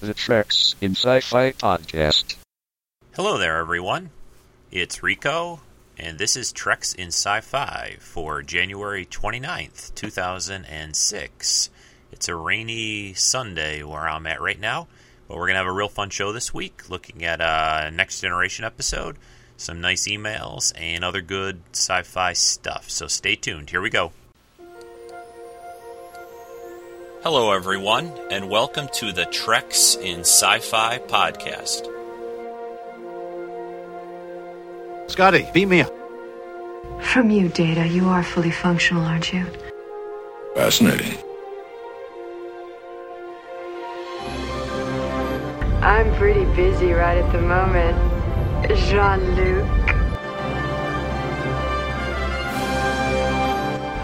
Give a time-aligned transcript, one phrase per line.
[0.00, 2.36] the Treks in Sci-Fi podcast.
[3.14, 4.10] Hello there, everyone.
[4.70, 5.60] It's Rico,
[5.96, 11.70] and this is Treks in Sci-Fi for January 29th, 2006.
[12.12, 14.86] It's a rainy Sunday where I'm at right now,
[15.26, 18.20] but we're going to have a real fun show this week, looking at a Next
[18.20, 19.16] Generation episode,
[19.56, 22.90] some nice emails, and other good sci-fi stuff.
[22.90, 23.70] So stay tuned.
[23.70, 24.12] Here we go.
[27.22, 31.90] Hello, everyone, and welcome to the Treks in Sci Fi podcast.
[35.10, 35.92] Scotty, beat me up.
[37.00, 39.44] From you, Data, you are fully functional, aren't you?
[40.54, 41.16] Fascinating.
[45.82, 47.96] I'm pretty busy right at the moment.
[48.88, 49.66] Jean Luc.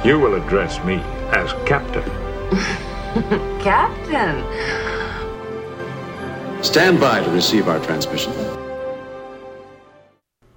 [0.05, 0.95] You will address me
[1.30, 2.02] as Captain.
[3.61, 4.43] Captain.
[6.65, 8.33] Stand by to receive our transmission.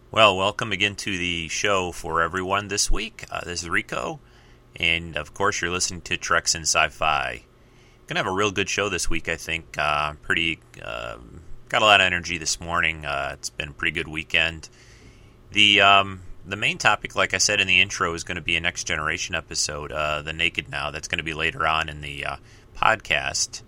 [0.09, 3.25] Well, welcome again to the show for everyone this week.
[3.29, 4.21] Uh, this is Rico,
[4.77, 7.43] and of course, you're listening to Treks in Sci Fi.
[8.07, 9.75] Gonna have a real good show this week, I think.
[9.77, 11.17] Uh, pretty, uh,
[11.67, 13.05] got a lot of energy this morning.
[13.05, 14.69] Uh, it's been a pretty good weekend.
[15.51, 18.55] The um, the main topic, like I said in the intro, is going to be
[18.55, 20.91] a next generation episode, uh, the Naked Now.
[20.91, 22.35] That's going to be later on in the uh,
[22.77, 23.63] podcast.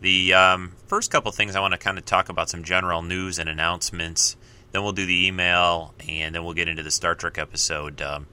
[0.00, 3.38] The um, first couple things I want to kind of talk about some general news
[3.38, 4.36] and announcements.
[4.72, 8.00] Then we'll do the email, and then we'll get into the Star Trek episode.
[8.02, 8.26] Um,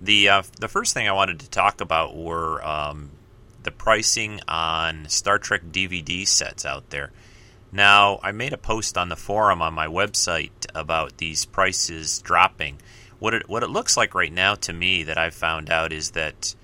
[0.00, 3.10] the uh, the first thing I wanted to talk about were um,
[3.62, 7.12] the pricing on Star Trek DVD sets out there.
[7.72, 12.78] Now, I made a post on the forum on my website about these prices dropping.
[13.20, 16.12] What it what it looks like right now to me that I've found out is
[16.12, 16.54] that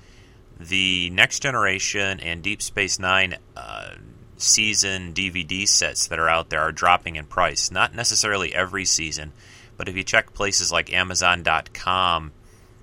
[0.59, 3.95] the Next Generation and Deep Space Nine uh,
[4.39, 7.71] season DVD sets that are out there are dropping in price.
[7.71, 9.33] Not necessarily every season,
[9.77, 12.33] but if you check places like Amazon.com,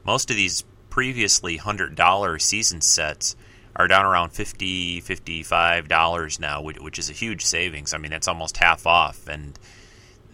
[0.05, 3.35] most of these previously hundred dollar season sets
[3.75, 7.93] are down around 50 $55 now, which is a huge savings.
[7.93, 9.27] I mean, that's almost half off.
[9.27, 9.57] And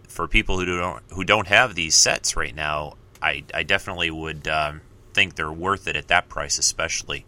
[0.10, 4.47] for people who don't who don't have these sets right now, I, I definitely would
[4.47, 4.81] um,
[5.13, 7.25] think they're worth it at that price, especially.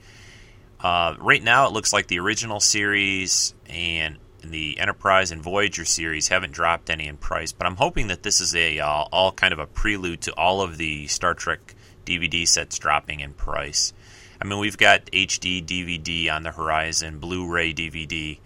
[0.80, 6.30] Uh, right now, it looks like the original series and the Enterprise and Voyager series
[6.30, 9.54] haven't dropped any in price, but I'm hoping that this is a uh, all kind
[9.54, 11.76] of a prelude to all of the Star Trek
[12.06, 13.94] DVD sets dropping in price.
[14.42, 18.40] I mean, we've got HD DVD on the horizon, Blu-ray DVD,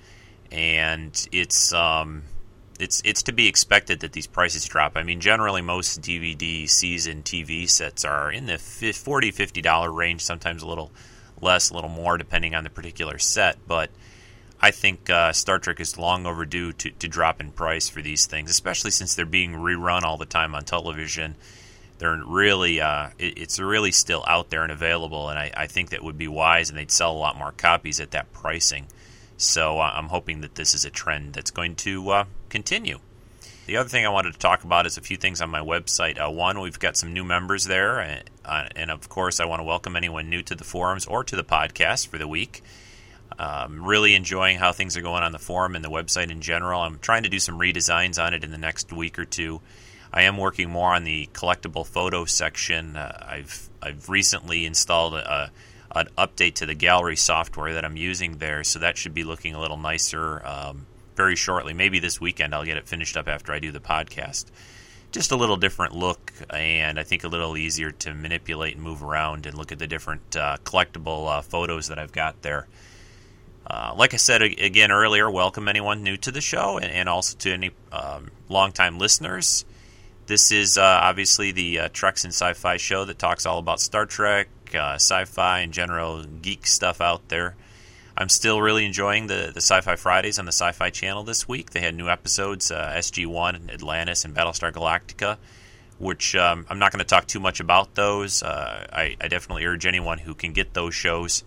[0.51, 2.23] and it's um,
[2.80, 4.94] it's it's to be expected that these prices drop.
[4.96, 10.22] I mean, generally most DVD season TV sets are in the 40 50 dollar range,
[10.22, 10.91] sometimes a little
[11.41, 13.90] less, a little more depending on the particular set, but
[14.62, 18.25] I think uh, Star Trek is long overdue to, to drop in price for these
[18.25, 21.36] things, especially since they're being rerun all the time on television
[21.97, 25.90] they're really uh, it, it's really still out there and available, and I, I, think
[25.90, 28.88] that would be wise, and they'd sell a lot more copies at that pricing.
[29.38, 33.00] So uh, I'm hoping that this is a trend that's going to uh, continue.
[33.66, 36.23] The other thing I wanted to talk about is a few things on my website.
[36.23, 39.59] Uh, one, we've got some new members there, and, uh, and, of course, I want
[39.59, 42.63] to welcome anyone new to the forums or to the podcast for the week.
[43.40, 46.81] Um, really enjoying how things are going on the forum and the website in general.
[46.81, 49.62] I'm trying to do some redesigns on it in the next week or two
[50.16, 52.95] I am working more on the collectible photo section.
[52.95, 55.51] Uh, I've I've recently installed a, a,
[55.95, 59.56] an update to the gallery software that I'm using there, so that should be looking
[59.56, 60.85] a little nicer um,
[61.16, 61.73] very shortly.
[61.73, 64.45] Maybe this weekend I'll get it finished up after I do the podcast.
[65.11, 69.01] Just a little different look, and I think a little easier to manipulate and move
[69.01, 72.67] around and look at the different uh, collectible uh, photos that I've got there.
[73.66, 77.38] Uh, like I said again earlier, welcome anyone new to the show and, and also
[77.39, 79.66] to any um, longtime listeners.
[80.27, 83.79] This is uh, obviously the uh, Treks and Sci Fi show that talks all about
[83.79, 87.56] Star Trek, uh, sci fi, and general geek stuff out there.
[88.18, 91.48] I'm still really enjoying the, the Sci Fi Fridays on the Sci Fi channel this
[91.50, 91.72] week.
[91.72, 95.38] They had new episodes uh, SG1, Atlantis, and Battlestar Galactica,
[96.00, 98.42] which um, I'm not going to talk too much about those.
[98.42, 101.44] Uh, I, I, definitely urge anyone who can get those shows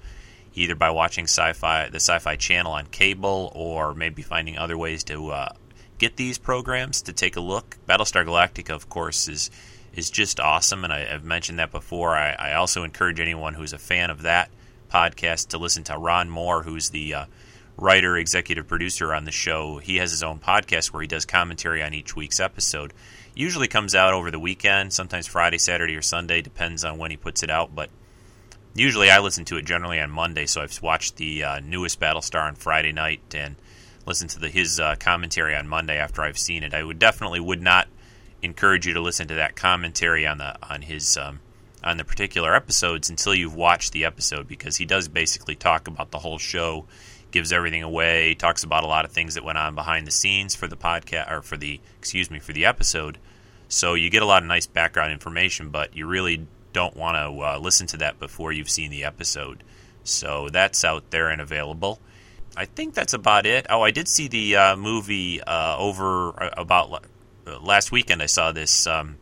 [0.54, 5.30] either by watching sci-fi the sci-fi channel on cable or maybe finding other ways to
[5.30, 5.52] uh,
[5.98, 7.78] get these programs to take a look.
[7.88, 9.50] Battlestar Galactica, of course, is
[9.98, 12.16] is just awesome, and I, have mentioned that before.
[12.16, 14.48] I, I, also encourage anyone who's a fan of that
[14.90, 17.24] podcast to listen to Ron Moore, who's the uh,
[17.76, 19.78] writer, executive producer on the show.
[19.78, 22.94] He has his own podcast where he does commentary on each week's episode.
[23.34, 27.16] Usually comes out over the weekend, sometimes Friday, Saturday, or Sunday, depends on when he
[27.16, 27.74] puts it out.
[27.74, 27.90] But
[28.74, 32.46] usually I listen to it generally on Monday, so I've watched the uh, newest Battlestar
[32.46, 33.56] on Friday night and
[34.06, 36.72] listened to the, his uh, commentary on Monday after I've seen it.
[36.72, 37.88] I would definitely would not
[38.42, 41.40] encourage you to listen to that commentary on the on his um,
[41.82, 46.10] on the particular episodes until you've watched the episode because he does basically talk about
[46.10, 46.86] the whole show,
[47.30, 50.54] gives everything away, talks about a lot of things that went on behind the scenes
[50.54, 53.18] for the podcast or for the excuse me for the episode.
[53.68, 57.42] So you get a lot of nice background information, but you really don't want to
[57.42, 59.62] uh, listen to that before you've seen the episode.
[60.04, 62.00] So that's out there and available.
[62.56, 63.66] I think that's about it.
[63.68, 67.04] Oh, I did see the uh, movie uh, over uh, about
[67.60, 68.22] last weekend.
[68.22, 69.16] I saw this um,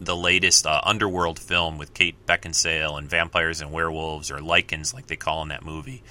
[0.00, 5.06] the latest uh, underworld film with Kate Beckinsale and vampires and werewolves or lycans, like
[5.06, 6.02] they call in that movie.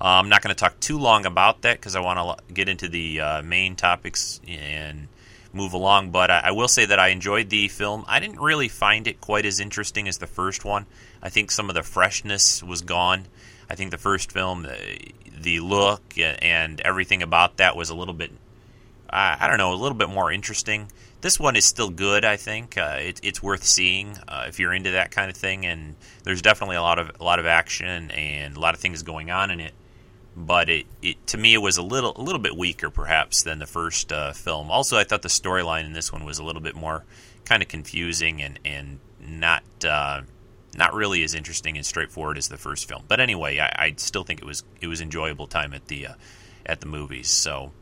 [0.00, 2.68] Uh, I'm not going to talk too long about that because I want to get
[2.68, 5.08] into the uh, main topics and
[5.52, 6.10] move along.
[6.10, 8.04] But I, I, will say that I enjoyed the film.
[8.08, 10.86] I didn't really find it quite as interesting as the first one.
[11.22, 13.26] I think some of the freshness was gone.
[13.70, 14.98] I think the first film, the,
[15.40, 18.32] the look and everything about that was a little bit,
[19.16, 20.88] I don't know, a little bit more interesting
[21.24, 22.22] this one is still good.
[22.22, 25.64] I think uh, it, it's worth seeing uh, if you're into that kind of thing.
[25.64, 29.02] And there's definitely a lot of a lot of action and a lot of things
[29.02, 29.72] going on in it.
[30.36, 33.58] But it, it to me it was a little a little bit weaker perhaps than
[33.58, 34.70] the first uh, film.
[34.70, 37.04] Also, I thought the storyline in this one was a little bit more
[37.46, 40.20] kind of confusing and and not uh,
[40.76, 43.04] not really as interesting and straightforward as the first film.
[43.08, 46.14] But anyway, I, I still think it was it was enjoyable time at the uh,
[46.66, 47.30] at the movies.
[47.30, 47.72] So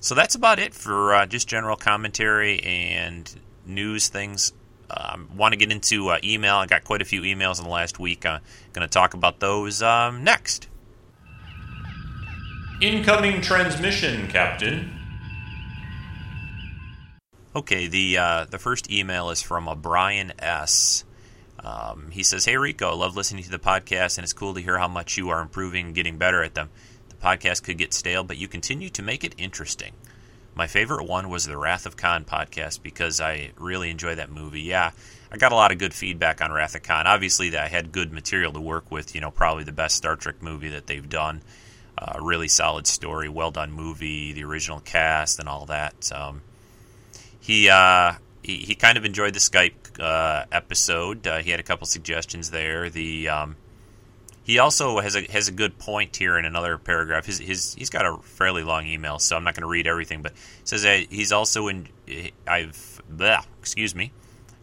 [0.00, 3.32] so that's about it for uh, just general commentary and
[3.66, 4.52] news things.
[4.90, 6.56] Um, Want to get into uh, email?
[6.56, 8.26] I got quite a few emails in the last week.
[8.26, 8.38] I'm uh,
[8.72, 10.68] going to talk about those um, next.
[12.80, 14.96] Incoming transmission, Captain.
[17.54, 21.04] Okay, the uh, the first email is from a Brian S.
[21.62, 24.78] Um, he says, "Hey Rico, love listening to the podcast, and it's cool to hear
[24.78, 26.70] how much you are improving and getting better at them
[27.22, 29.92] podcast could get stale, but you continue to make it interesting.
[30.54, 34.62] My favorite one was the Wrath of Khan podcast because I really enjoy that movie.
[34.62, 34.90] Yeah,
[35.30, 37.06] I got a lot of good feedback on Wrath of Khan.
[37.06, 39.14] Obviously, I had good material to work with.
[39.14, 41.42] You know, probably the best Star Trek movie that they've done.
[41.96, 46.10] Uh, really solid story, well done movie, the original cast, and all that.
[46.12, 46.42] Um,
[47.40, 51.26] he, uh, he he kind of enjoyed the Skype uh, episode.
[51.26, 52.90] Uh, he had a couple suggestions there.
[52.90, 53.56] The um,
[54.50, 57.24] he also has a has a good point here in another paragraph.
[57.24, 60.22] His, his he's got a fairly long email, so I'm not going to read everything.
[60.22, 60.32] But
[60.64, 61.86] says he's also in.
[62.48, 64.10] I've blah, excuse me.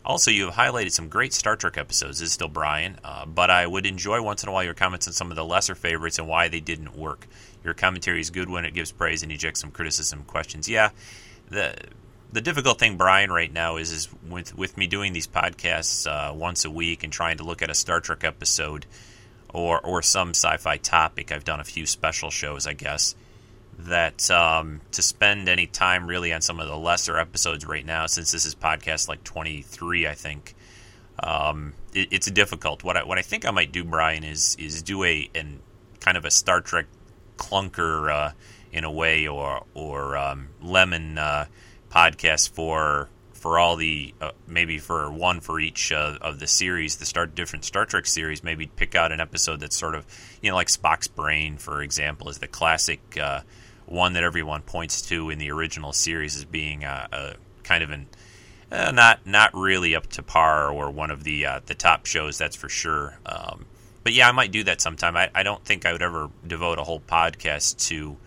[0.04, 2.19] Also, you have highlighted some great Star Trek episodes.
[2.19, 5.07] This is still Brian, uh, but I would enjoy once in a while your comments
[5.07, 7.25] on some of the lesser favorites and why they didn't work.
[7.63, 10.68] Your commentary is good when it gives praise and ejects some criticism questions.
[10.68, 10.89] Yeah,
[11.50, 11.74] the
[12.34, 16.34] the difficult thing, Brian, right now is is with with me doing these podcasts uh,
[16.34, 18.86] once a week and trying to look at a Star Trek episode
[19.53, 21.31] or or some sci-fi topic.
[21.31, 23.15] I've done a few special shows, I guess.
[23.79, 28.07] That um, to spend any time really on some of the lesser episodes right now,
[28.07, 30.55] since this is podcast like 23, I think
[31.19, 32.83] um, it, it's difficult.
[32.83, 35.59] What I what I think I might do, Brian, is is do a and
[36.00, 36.88] kind of a Star Trek
[37.38, 38.31] clunker uh,
[38.71, 41.45] in a way, or or um, lemon uh,
[41.91, 46.98] podcast for for all the uh, maybe for one for each uh, of the series,
[46.98, 50.06] the start different Star Trek series, maybe pick out an episode that's sort of
[50.42, 53.42] you know like Spock's brain, for example, is the classic uh,
[53.86, 57.91] one that everyone points to in the original series as being a, a kind of
[57.91, 58.08] an
[58.72, 62.38] uh, not not really up to par or one of the uh, the top shows,
[62.38, 63.17] that's for sure.
[63.25, 63.65] Um,
[64.03, 65.15] but yeah, I might do that sometime.
[65.15, 68.17] I, I don't think I would ever devote a whole podcast to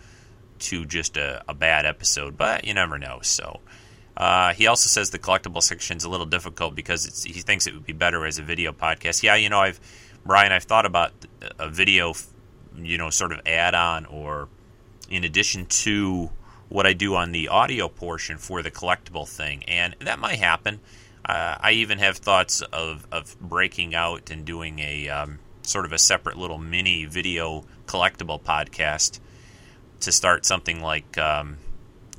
[0.59, 3.19] to just a, a bad episode, but you never know.
[3.21, 3.59] So.
[4.15, 7.73] Uh, he also says the collectible section is a little difficult because he thinks it
[7.73, 9.23] would be better as a video podcast.
[9.23, 9.79] Yeah, you know, I've
[10.25, 11.13] Brian, I've thought about
[11.57, 12.13] a video,
[12.77, 14.49] you know, sort of add-on or
[15.09, 16.29] in addition to
[16.69, 20.79] what I do on the audio portion for the collectible thing, and that might happen.
[21.25, 25.91] Uh, I even have thoughts of, of breaking out and doing a um, sort of
[25.91, 29.19] a separate little mini video collectible podcast
[29.99, 31.57] to start something like um,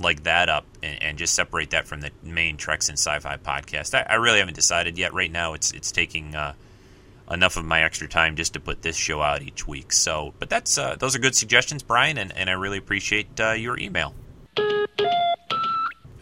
[0.03, 3.95] like that up and, and, just separate that from the main Treks and Sci-Fi podcast.
[3.95, 5.13] I, I really haven't decided yet.
[5.13, 6.53] Right now, it's it's taking uh,
[7.31, 9.91] enough of my extra time just to put this show out each week.
[9.93, 13.51] So, but that's uh, those are good suggestions, Brian, and, and I really appreciate uh,
[13.51, 14.13] your email.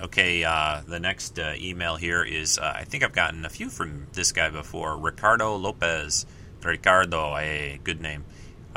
[0.02, 3.70] Okay, uh, the next uh, email here is uh, I think I've gotten a few
[3.70, 6.26] from this guy before, Ricardo Lopez.
[6.64, 8.24] Ricardo, a good name.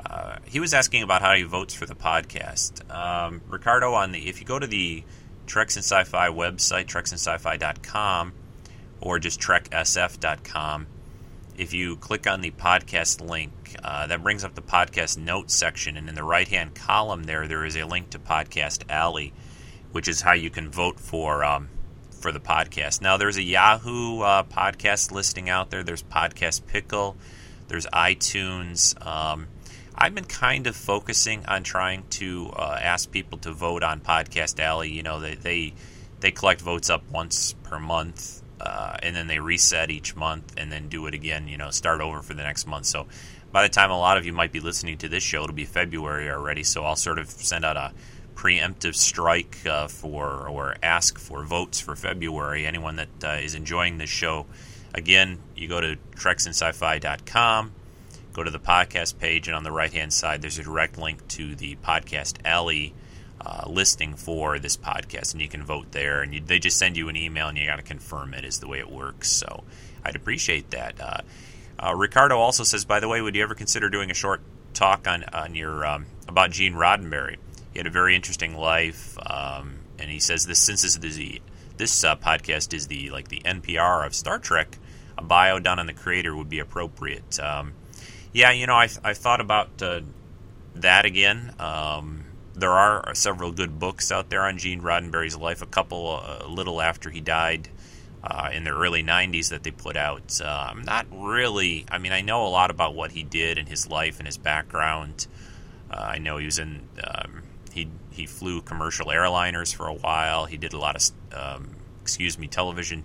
[0.05, 2.89] Uh, he was asking about how he votes for the podcast.
[2.95, 5.05] Um, Ricardo, on the if you go to the
[5.47, 8.33] Treks and Sci-Fi website, treksandsci-fi.com,
[9.01, 10.87] or just treksf.com,
[11.57, 15.97] if you click on the podcast link, uh, that brings up the podcast notes section,
[15.97, 19.33] and in the right hand column there, there is a link to Podcast Alley,
[19.93, 21.69] which is how you can vote for um,
[22.11, 23.01] for the podcast.
[23.01, 25.83] Now, there's a Yahoo uh, podcast listing out there.
[25.83, 27.17] There's Podcast Pickle.
[27.69, 29.01] There's iTunes.
[29.07, 29.49] Um,
[29.97, 34.61] I've been kind of focusing on trying to uh, ask people to vote on Podcast
[34.61, 34.91] Alley.
[34.91, 35.75] You know, they they,
[36.21, 40.71] they collect votes up once per month uh, and then they reset each month and
[40.71, 42.87] then do it again, you know, start over for the next month.
[42.87, 43.07] So
[43.53, 45.65] by the time a lot of you might be listening to this show, it'll be
[45.65, 46.63] February already.
[46.63, 47.93] So I'll sort of send out a
[48.35, 52.67] preemptive strike uh, for or ask for votes for February.
[52.67, 54.47] Anyone that uh, is enjoying this show,
[54.95, 57.73] again, you go to treksinsci-fi.com,
[58.35, 61.26] go to the podcast page, and on the right hand side, there's a direct link
[61.29, 62.93] to the podcast alley
[63.41, 66.21] uh, listing for this podcast, and you can vote there.
[66.21, 68.45] And you, they just send you an email, and you got to confirm it.
[68.45, 69.31] Is the way it works.
[69.31, 69.64] So
[70.05, 71.00] I'd appreciate that.
[71.00, 71.21] Uh,
[71.79, 74.41] uh, Ricardo also says, by the way, would you ever consider doing a short
[74.75, 77.37] talk on on your um, about Gene Roddenberry?
[77.73, 81.41] He had a very interesting life, um, and he says this since this is the
[81.76, 84.79] this uh, podcast is the like the NPR of Star Trek,
[85.19, 87.38] a bio done on the creator would be appropriate.
[87.41, 87.75] Um,
[88.35, 90.00] yeah, you know, I I thought about uh,
[90.75, 91.55] that again.
[91.59, 92.25] Um,
[92.55, 95.62] there are several good books out there on Gene Roddenberry's life.
[95.62, 97.69] A couple uh, a little after he died
[98.25, 100.41] uh, in the early '90s that they put out.
[100.43, 101.87] Uh, I'm not really.
[101.88, 104.37] I mean, I know a lot about what he did in his life and his
[104.37, 105.29] background.
[105.88, 106.88] Uh, I know he was in.
[107.05, 110.47] Um, he he flew commercial airliners for a while.
[110.47, 111.71] He did a lot of, um,
[112.03, 113.05] excuse me, television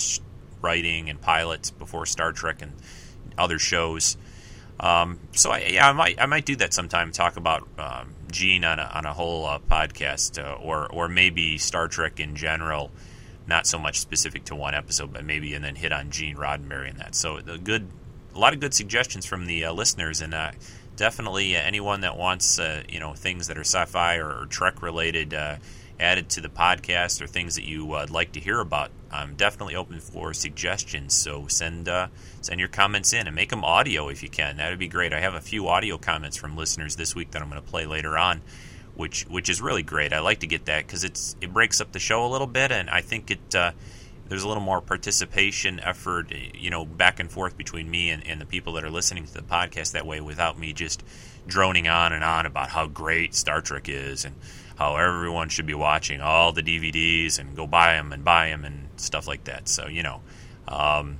[0.60, 2.74] writing and pilots before Star Trek and
[3.38, 4.18] other shows.
[4.80, 7.12] Um, so I, yeah, I might I might do that sometime.
[7.12, 11.58] Talk about um, Gene on a, on a whole uh, podcast, uh, or or maybe
[11.58, 12.92] Star Trek in general,
[13.48, 16.90] not so much specific to one episode, but maybe and then hit on Gene Roddenberry
[16.90, 17.16] and that.
[17.16, 17.88] So a good,
[18.34, 20.52] a lot of good suggestions from the uh, listeners, and uh,
[20.96, 24.82] definitely uh, anyone that wants uh, you know things that are sci-fi or, or Trek
[24.82, 25.34] related
[26.00, 29.76] added to the podcast or things that you would like to hear about, I'm definitely
[29.76, 31.14] open for suggestions.
[31.14, 32.08] So send uh,
[32.42, 34.58] send your comments in and make them audio if you can.
[34.58, 35.14] That would be great.
[35.14, 37.86] I have a few audio comments from listeners this week that I'm going to play
[37.86, 38.42] later on,
[38.96, 40.14] which which is really great.
[40.14, 42.72] I like to get that because it's it breaks up the show a little bit,
[42.72, 43.56] and I think it.
[43.56, 43.72] Uh,
[44.30, 48.40] there's a little more participation effort, you know, back and forth between me and, and
[48.40, 51.04] the people that are listening to the podcast that way without me just
[51.48, 54.36] droning on and on about how great Star Trek is and
[54.78, 58.64] how everyone should be watching all the DVDs and go buy them and buy them
[58.64, 59.68] and stuff like that.
[59.68, 60.22] So, you know.
[60.68, 61.18] Um,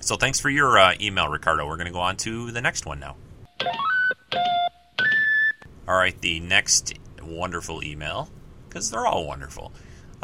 [0.00, 1.66] so, thanks for your uh, email, Ricardo.
[1.66, 3.16] We're going to go on to the next one now.
[5.86, 8.30] All right, the next wonderful email,
[8.68, 9.72] because they're all wonderful.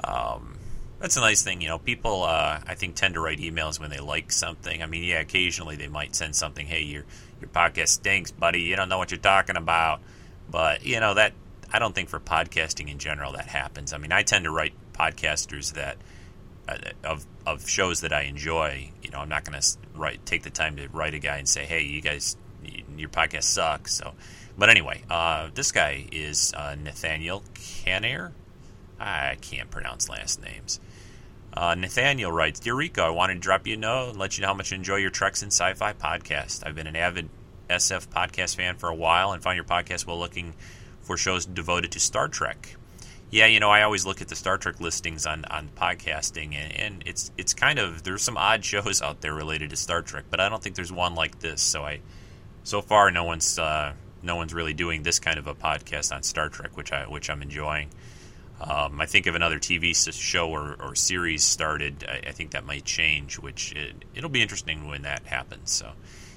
[0.02, 0.57] Um,
[1.00, 1.78] that's a nice thing, you know.
[1.78, 4.82] People, uh, I think, tend to write emails when they like something.
[4.82, 6.66] I mean, yeah, occasionally they might send something.
[6.66, 7.04] Hey, your
[7.40, 8.62] your podcast stinks, buddy.
[8.62, 10.00] You don't know what you're talking about.
[10.50, 11.34] But you know that
[11.72, 13.92] I don't think for podcasting in general that happens.
[13.92, 15.98] I mean, I tend to write podcasters that
[16.68, 18.90] uh, of of shows that I enjoy.
[19.02, 21.48] You know, I'm not going to write take the time to write a guy and
[21.48, 22.36] say, "Hey, you guys,
[22.96, 24.14] your podcast sucks." So,
[24.56, 28.32] but anyway, uh, this guy is uh, Nathaniel Canair.
[28.98, 30.80] I can't pronounce last names.
[31.52, 34.42] Uh, Nathaniel writes, Dear Rico, I wanted to drop you a note and let you
[34.42, 36.66] know how much I enjoy your Treks and Sci-Fi podcast.
[36.66, 37.28] I've been an avid
[37.68, 40.54] SF podcast fan for a while and find your podcast while looking
[41.02, 42.76] for shows devoted to Star Trek.
[43.30, 46.72] Yeah, you know, I always look at the Star Trek listings on, on podcasting, and,
[46.72, 50.24] and it's it's kind of there's some odd shows out there related to Star Trek,
[50.30, 51.60] but I don't think there's one like this.
[51.60, 52.00] So I,
[52.64, 56.22] so far, no one's uh, no one's really doing this kind of a podcast on
[56.22, 57.90] Star Trek, which I which I'm enjoying.
[58.60, 62.66] Um, I think if another TV show or, or series started, I, I, think that
[62.66, 65.70] might change, which it, it'll be interesting when that happens.
[65.70, 65.86] So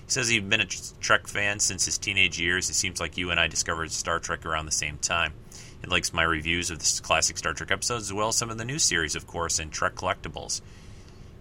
[0.06, 2.70] he says he's been a Trek fan since his teenage years.
[2.70, 5.34] It seems like you and I discovered Star Trek around the same time.
[5.82, 8.60] He likes my reviews of the classic Star Trek episodes as well as some of
[8.60, 10.62] the new series, of course, and Trek collectibles.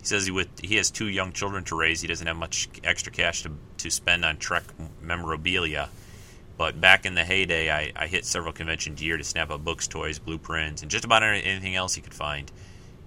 [0.01, 2.01] He says he with he has two young children to raise.
[2.01, 4.65] He doesn't have much extra cash to, to spend on Trek
[5.03, 5.91] memorabilia.
[6.61, 9.65] But back in the heyday, I, I hit several conventions a year to snap up
[9.65, 12.53] books, toys, blueprints, and just about anything else he could find.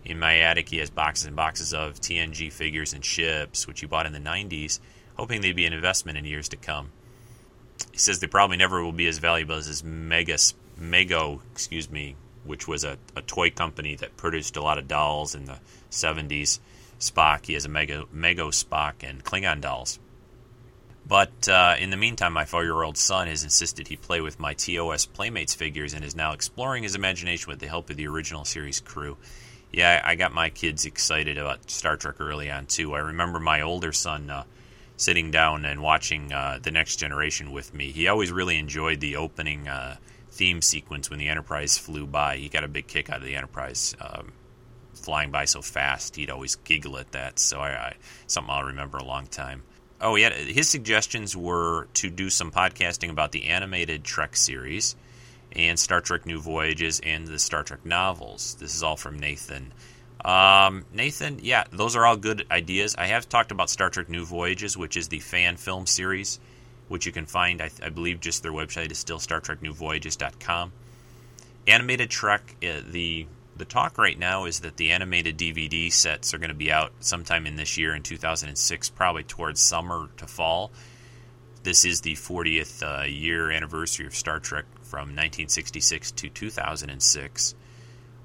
[0.04, 3.86] In my attic, he has boxes and boxes of TNG figures and ships, which he
[3.86, 4.80] bought in the 90s
[5.18, 6.90] hoping they'd be an investment in years to come.
[7.92, 12.16] He says they probably never will be as valuable as his Megas, Mego, excuse me,
[12.44, 15.60] which was a, a toy company that produced a lot of dolls in the
[15.92, 16.60] 70s.
[17.00, 20.00] Spock, he has a Mega, Mego Spock and Klingon dolls.
[21.06, 24.40] But uh, in the meantime, my four year old son has insisted he play with
[24.40, 28.08] my TOS Playmates figures and is now exploring his imagination with the help of the
[28.08, 29.18] original series crew.
[29.72, 32.94] Yeah, I got my kids excited about Star Trek early on, too.
[32.94, 34.30] I remember my older son.
[34.30, 34.44] Uh,
[34.96, 37.92] sitting down and watching uh, the Next Generation with me.
[37.92, 39.98] He always really enjoyed the opening uh,
[40.32, 42.38] theme sequence when the Enterprise flew by.
[42.38, 43.96] He got a big kick out of the Enterprise.
[44.00, 44.34] Um,
[44.94, 47.40] flying by so fast, he'd always giggle at that.
[47.40, 47.96] So I, I
[48.28, 49.64] something I'll remember a long time.
[50.04, 54.98] Oh yeah, his suggestions were to do some podcasting about the animated Trek series
[55.54, 58.58] and Star Trek New Voyages and the Star Trek novels.
[58.60, 59.72] This is all from Nathan.
[60.26, 62.96] Um, Nathan, yeah, those are all good ideas.
[62.98, 66.38] I have talked about Star Trek New Voyages, which is the fan film series,
[66.90, 70.74] which you can find, I, I believe, just their website is still StarTrekNewVoyages.com.
[71.66, 76.38] Animated Trek, uh, the the talk right now is that the animated DVD sets are
[76.38, 80.72] going to be out sometime in this year in 2006, probably towards summer to fall.
[81.64, 87.56] This is the 40th uh, year anniversary of Star Trek from 1966 to 2006.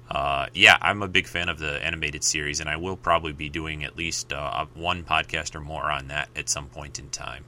[0.09, 3.47] Uh, yeah, I'm a big fan of the animated series, and I will probably be
[3.47, 7.45] doing at least uh, one podcast or more on that at some point in time.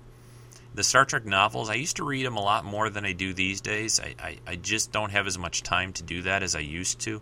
[0.74, 3.34] The Star Trek novels, I used to read them a lot more than I do
[3.34, 4.00] these days.
[4.00, 7.00] I, I, I just don't have as much time to do that as I used
[7.02, 7.22] to.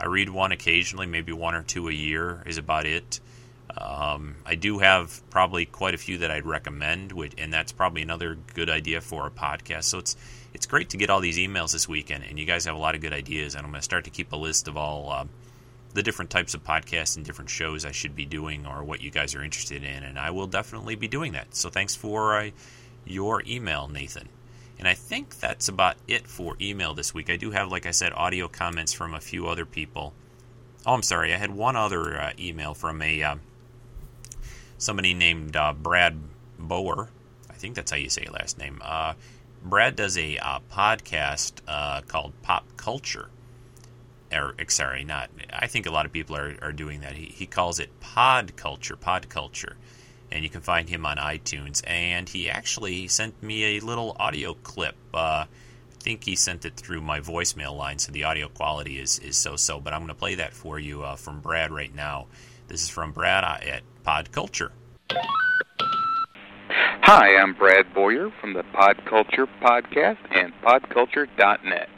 [0.00, 3.20] I read one occasionally, maybe one or two a year is about it.
[3.76, 8.36] Um, I do have probably quite a few that I'd recommend, and that's probably another
[8.54, 9.84] good idea for a podcast.
[9.84, 10.16] So it's
[10.54, 12.94] it's great to get all these emails this weekend, and you guys have a lot
[12.94, 13.54] of good ideas.
[13.54, 15.24] And I'm going to start to keep a list of all uh,
[15.94, 19.10] the different types of podcasts and different shows I should be doing, or what you
[19.10, 21.54] guys are interested in, and I will definitely be doing that.
[21.54, 22.50] So thanks for uh,
[23.04, 24.28] your email, Nathan.
[24.78, 27.30] And I think that's about it for email this week.
[27.30, 30.12] I do have, like I said, audio comments from a few other people.
[30.86, 31.34] Oh, I'm sorry.
[31.34, 33.36] I had one other uh, email from a uh,
[34.78, 36.16] somebody named uh, Brad
[36.58, 37.08] Bower.
[37.50, 38.80] I think that's how you say your last name.
[38.84, 39.14] Uh,
[39.64, 43.30] Brad does a uh, podcast uh, called Pop Culture.
[44.32, 45.30] Or, sorry, not.
[45.52, 47.14] I think a lot of people are, are doing that.
[47.14, 48.94] He, he calls it Pod Culture.
[48.94, 49.76] Pod Culture
[50.30, 51.82] and you can find him on iTunes.
[51.86, 54.96] And he actually sent me a little audio clip.
[55.12, 59.18] Uh, I think he sent it through my voicemail line, so the audio quality is,
[59.18, 59.80] is so so.
[59.80, 62.26] But I'm going to play that for you uh, from Brad right now.
[62.68, 64.72] This is from Brad uh, at Pod Culture.
[66.70, 71.88] Hi, I'm Brad Boyer from the Pod Culture Podcast and PodCulture.net.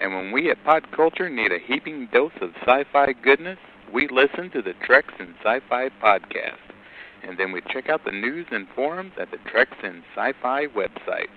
[0.00, 3.58] And when we at Pod Culture need a heaping dose of sci fi goodness,
[3.92, 6.71] we listen to the Treks and Sci Fi Podcast
[7.22, 11.28] and then we check out the news and forums at the Treks in Sci-Fi website.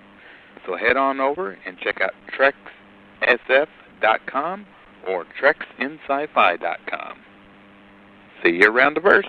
[0.64, 2.14] So head on over and check out
[3.22, 4.66] trekssf.com
[5.06, 7.18] or treksinsci-fi.com.
[8.42, 9.28] See you around the verse.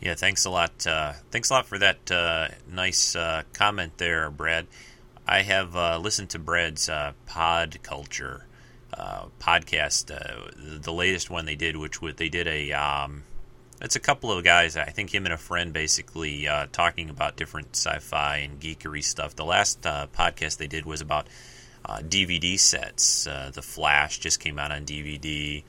[0.00, 0.86] Yeah, thanks a lot.
[0.86, 4.66] Uh, thanks a lot for that uh, nice uh, comment there, Brad.
[5.26, 8.46] I have uh, listened to Brad's uh, Pod Culture
[8.94, 10.06] uh, podcast,
[10.82, 13.24] the latest one they did, which they did a um,
[13.80, 14.76] it's a couple of guys.
[14.76, 19.36] I think him and a friend basically uh, talking about different sci-fi and geekery stuff.
[19.36, 21.28] The last uh, podcast they did was about
[21.84, 23.26] uh, DVD sets.
[23.26, 25.62] Uh, the Flash just came out on DVD.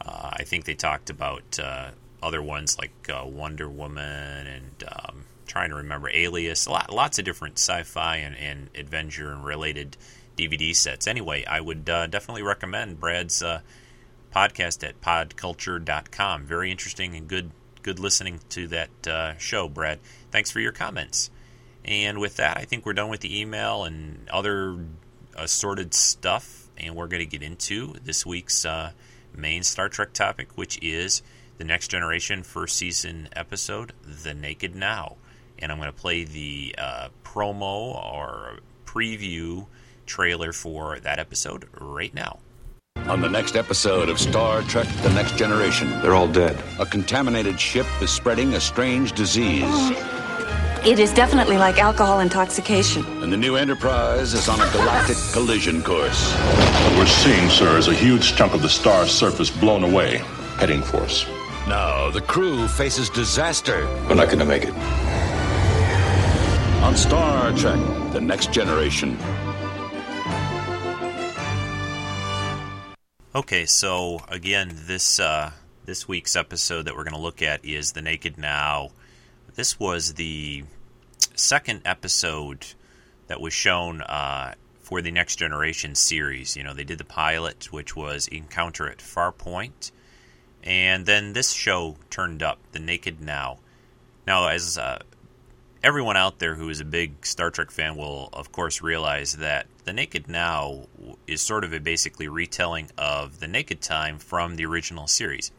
[0.00, 1.90] Uh, I think they talked about uh,
[2.22, 6.68] other ones like Wonder Woman and um, trying to remember Alias.
[6.68, 9.96] Lot, lots of different sci-fi and, and adventure and related
[10.36, 11.06] DVD sets.
[11.08, 13.42] Anyway, I would definitely recommend Brad's
[14.34, 16.44] podcast at podculture.com.
[16.44, 17.50] Very interesting and good
[17.82, 20.00] good listening to that uh, show, Brad.
[20.30, 21.30] Thanks for your comments.
[21.84, 24.84] And with that, I think we're done with the email and other
[25.34, 28.92] assorted stuff, and we're going to get into this week's uh,
[29.34, 31.22] main Star Trek topic, which is
[31.58, 35.16] the Next Generation first season episode, The Naked Now.
[35.58, 39.66] And I'm going to play the uh, promo or preview
[40.06, 42.40] trailer for that episode right now.
[43.08, 46.62] On the next episode of Star Trek The Next Generation, They're all dead.
[46.78, 49.90] a contaminated ship is spreading a strange disease.
[50.84, 53.04] It is definitely like alcohol intoxication.
[53.22, 56.32] And the new Enterprise is on a galactic collision course.
[56.32, 60.18] What we're seeing, sir, is a huge chunk of the star's surface blown away,
[60.58, 61.26] heading for us.
[61.68, 64.74] Now, the crew faces disaster We're not gonna make it.
[66.82, 67.78] on Star Trek
[68.12, 69.18] The Next Generation.
[73.32, 75.52] Okay, so again, this uh,
[75.84, 78.90] this week's episode that we're going to look at is the Naked Now.
[79.54, 80.64] This was the
[81.36, 82.66] second episode
[83.28, 86.56] that was shown uh, for the Next Generation series.
[86.56, 89.92] You know, they did the pilot, which was Encounter at Farpoint,
[90.64, 93.60] and then this show turned up, the Naked Now.
[94.26, 95.02] Now, as uh,
[95.82, 99.66] everyone out there who is a big Star Trek fan will, of course, realize that
[99.84, 100.86] The Naked Now
[101.26, 105.50] is sort of a basically retelling of The Naked Time from the original series.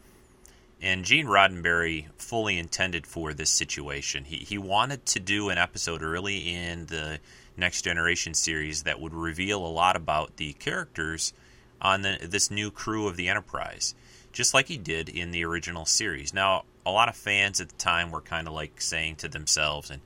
[0.80, 4.24] And Gene Roddenberry fully intended for this situation.
[4.24, 7.20] He he wanted to do an episode early in the
[7.56, 11.32] Next Generation series that would reveal a lot about the characters
[11.80, 13.94] on the, this new crew of the Enterprise,
[14.32, 16.34] just like he did in the original series.
[16.34, 19.90] Now, a lot of fans at the time were kind of like saying to themselves
[19.90, 20.00] and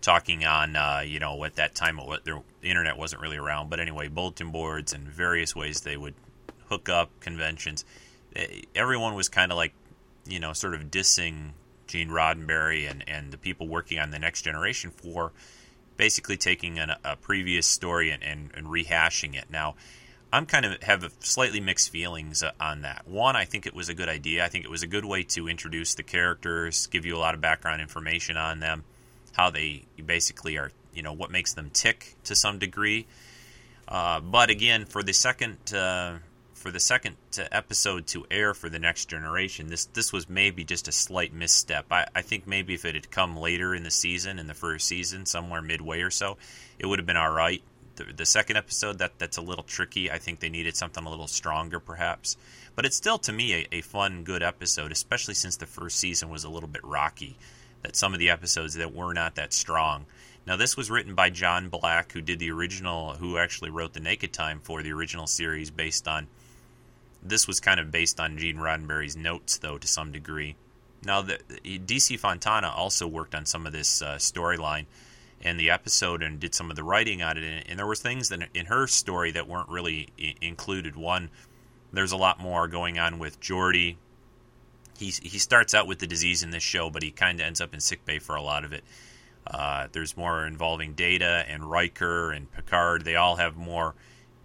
[0.00, 3.80] talking on, uh, you know, at that time what the internet wasn't really around, but
[3.80, 6.14] anyway, bulletin boards and various ways they would
[6.68, 7.84] hook up conventions.
[8.34, 9.74] Eh, everyone was kind of like,
[10.26, 11.50] you know, sort of dissing
[11.86, 15.32] Gene Roddenberry and, and the people working on the next generation for
[15.96, 19.50] basically taking an, a previous story and, and, and, rehashing it.
[19.50, 19.74] Now,
[20.32, 23.06] I'm kind of have slightly mixed feelings uh, on that.
[23.08, 24.44] One, I think it was a good idea.
[24.44, 27.34] I think it was a good way to introduce the characters, give you a lot
[27.34, 28.84] of background information on them,
[29.32, 33.06] how they basically are, you know, what makes them tick to some degree.
[33.88, 36.14] Uh, but again, for the second uh,
[36.54, 37.16] for the second
[37.50, 41.86] episode to air for the next generation, this this was maybe just a slight misstep.
[41.90, 44.86] I, I think maybe if it had come later in the season, in the first
[44.86, 46.36] season, somewhere midway or so,
[46.78, 47.62] it would have been all right.
[48.00, 50.10] The, the second episode that that's a little tricky.
[50.10, 52.36] I think they needed something a little stronger, perhaps.
[52.74, 56.30] But it's still to me a, a fun, good episode, especially since the first season
[56.30, 57.36] was a little bit rocky.
[57.82, 60.06] That some of the episodes that were not that strong.
[60.46, 64.00] Now, this was written by John Black, who did the original, who actually wrote the
[64.00, 66.28] Naked Time for the original series based on
[67.22, 70.56] this was kind of based on Gene Roddenberry's notes, though, to some degree.
[71.04, 74.86] Now, the, DC Fontana also worked on some of this uh, storyline
[75.42, 77.64] and the episode and did some of the writing on it.
[77.68, 80.08] And there were things that in her story that weren't really
[80.40, 80.96] included.
[80.96, 81.30] One,
[81.92, 83.96] there's a lot more going on with Geordi.
[84.98, 87.60] He, he starts out with the disease in this show, but he kind of ends
[87.60, 88.84] up in sickbay for a lot of it.
[89.46, 93.04] Uh, there's more involving Data and Riker and Picard.
[93.04, 93.94] They all have more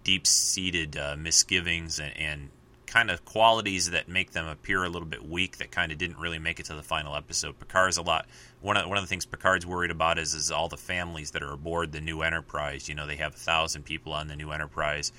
[0.02, 2.50] deep seated uh, misgivings and, and
[2.86, 6.18] kind of qualities that make them appear a little bit weak that kind of didn't
[6.18, 7.58] really make it to the final episode.
[7.58, 8.26] Picard's a lot
[8.60, 11.42] one of one of the things Picard's worried about is is all the families that
[11.42, 12.88] are aboard the new Enterprise.
[12.88, 15.12] You know, they have a thousand people on the new Enterprise.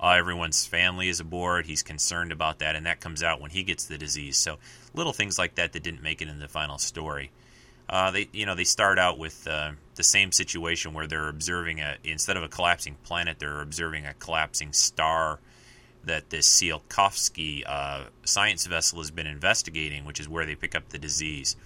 [0.00, 1.66] Uh, everyone's family is aboard.
[1.66, 4.36] He's concerned about that, and that comes out when he gets the disease.
[4.36, 4.58] So
[4.94, 7.32] little things like that that didn't make it in the final story.
[7.88, 11.80] Uh, they you know they start out with uh, the same situation where they're observing
[11.80, 15.40] a instead of a collapsing planet, they're observing a collapsing star
[16.04, 20.88] that this Tsiolkovsky uh, science vessel has been investigating, which is where they pick up
[20.88, 21.56] the disease.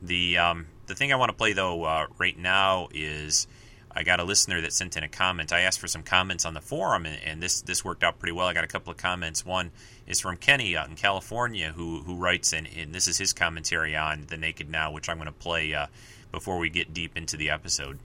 [0.00, 3.46] The um, the thing I want to play though uh, right now is
[3.90, 5.52] I got a listener that sent in a comment.
[5.52, 8.32] I asked for some comments on the forum, and, and this this worked out pretty
[8.32, 8.46] well.
[8.46, 9.44] I got a couple of comments.
[9.44, 9.72] One
[10.06, 13.96] is from Kenny out in California, who who writes, and, and this is his commentary
[13.96, 15.86] on the Naked Now, which I'm going to play uh,
[16.30, 17.98] before we get deep into the episode.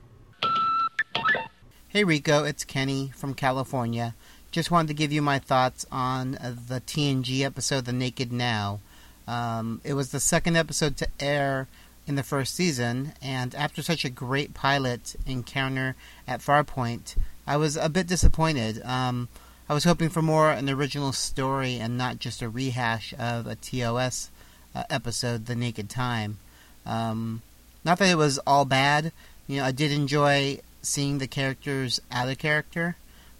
[1.88, 4.16] Hey Rico, it's Kenny from California.
[4.54, 6.38] Just wanted to give you my thoughts on
[6.68, 8.78] the TNG episode, The Naked Now.
[9.26, 11.66] Um, it was the second episode to air
[12.06, 15.96] in the first season, and after such a great pilot encounter
[16.28, 17.16] at Farpoint,
[17.48, 18.80] I was a bit disappointed.
[18.84, 19.26] Um,
[19.68, 23.56] I was hoping for more an original story and not just a rehash of a
[23.56, 24.30] TOS
[24.72, 26.38] uh, episode, The Naked Time.
[26.86, 27.42] Um,
[27.84, 29.10] not that it was all bad.
[29.48, 32.94] You know, I did enjoy seeing the characters out of character,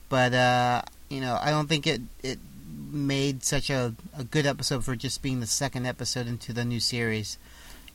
[0.09, 0.83] but uh,
[1.14, 2.38] you know, I don't think it it
[2.90, 6.81] made such a, a good episode for just being the second episode into the new
[6.81, 7.38] series.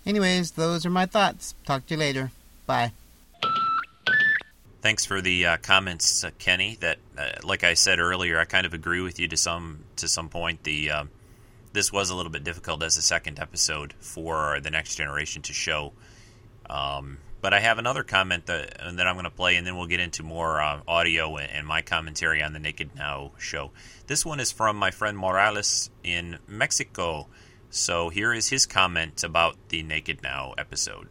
[0.06, 1.56] Anyways, those are my thoughts.
[1.66, 2.32] Talk to you later.
[2.66, 2.94] Bye.
[4.82, 6.78] Thanks for the uh, comments, uh, Kenny.
[6.80, 10.08] That, uh, like I said earlier, I kind of agree with you to some to
[10.08, 10.64] some point.
[10.64, 11.10] The um,
[11.74, 15.54] this was a little bit difficult as a second episode for the next generation to
[15.54, 15.92] show.
[16.70, 19.88] Um, but I have another comment that, that I'm going to play, and then we'll
[19.88, 23.72] get into more uh, audio and, my commentary on the Naked Now show.
[24.08, 27.28] This one is from my friend Morales in Mexico.
[27.70, 31.08] So here is his comment about the Naked Now episode.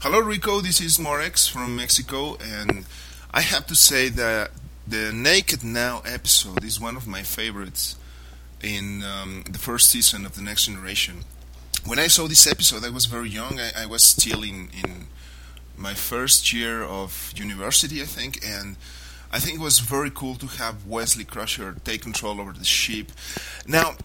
[0.00, 0.60] Hello, Rico.
[0.60, 2.84] This is Morex from Mexico, and
[3.32, 4.52] I have to say that
[4.86, 7.96] the Naked Now episode is one of my favorites
[8.62, 11.24] in um, the first season of The Next Generation
[11.86, 13.60] when I saw this episode, I was very young.
[13.60, 15.06] I, I was still in, in
[15.76, 18.76] my first year of university, I think, and
[19.32, 23.12] I think it was very cool to have Wesley Crusher take control over the ship.
[23.66, 23.96] Now,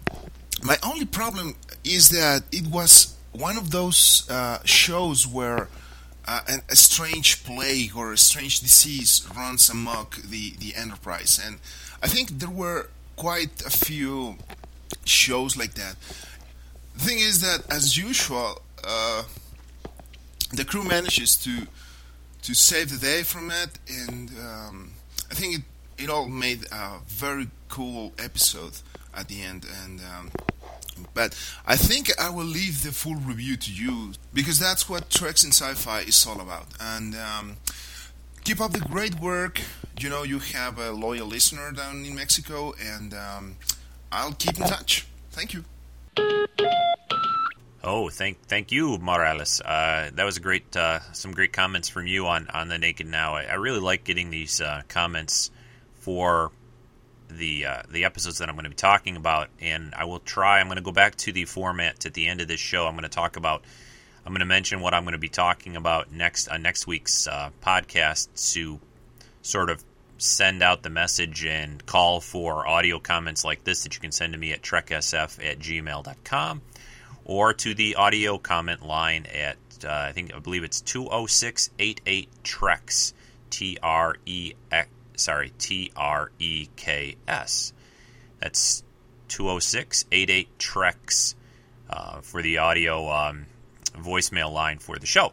[0.64, 5.70] my only problem is that it was one of those uh, shows where
[6.28, 11.40] uh, an, a strange plague or a strange disease runs amok the, the Enterprise.
[11.44, 11.60] And
[12.04, 14.38] I think there were quite a few
[15.06, 15.96] shows like that.
[16.98, 19.24] Thing is that, as usual, uh,
[20.54, 21.68] the crew manages to
[22.42, 24.92] to save the day from it, and um,
[25.30, 28.80] I think it, it all made a very cool episode
[29.14, 29.66] at the end.
[29.84, 30.32] And um,
[31.14, 35.44] But I think I will leave the full review to you because that's what Treks
[35.44, 36.68] in Sci-Fi is all about.
[36.80, 37.58] And um,
[38.44, 39.62] keep up the great work.
[40.00, 43.56] You know, you have a loyal listener down in Mexico, and um,
[44.12, 45.08] I'll keep in touch.
[45.32, 45.64] Thank you.
[47.82, 49.62] Oh, thank thank you, Morales.
[49.62, 53.08] Uh, that was a great, uh, some great comments from you on, on the Naked
[53.08, 53.36] Now.
[53.36, 55.50] I, I really like getting these uh, comments
[55.96, 56.52] for
[57.30, 60.60] the uh, the episodes that I'm going to be talking about, and I will try.
[60.60, 62.86] I'm going to go back to the format at the end of this show.
[62.86, 63.64] I'm going to talk about.
[64.26, 67.28] I'm going to mention what I'm going to be talking about next on next week's
[67.28, 68.80] uh, podcast to
[69.42, 69.84] sort of
[70.20, 74.34] send out the message and call for audio comments like this that you can send
[74.34, 76.62] to me at treksf at gmail.com
[77.26, 83.14] or to the audio comment line at uh, I think I believe it's 20688 Treks
[83.50, 87.74] T R E X sorry T R E K S.
[88.40, 88.84] That's
[89.30, 91.36] 20688 Treks
[91.90, 93.46] uh, for the audio um,
[93.96, 95.32] voicemail line for the show.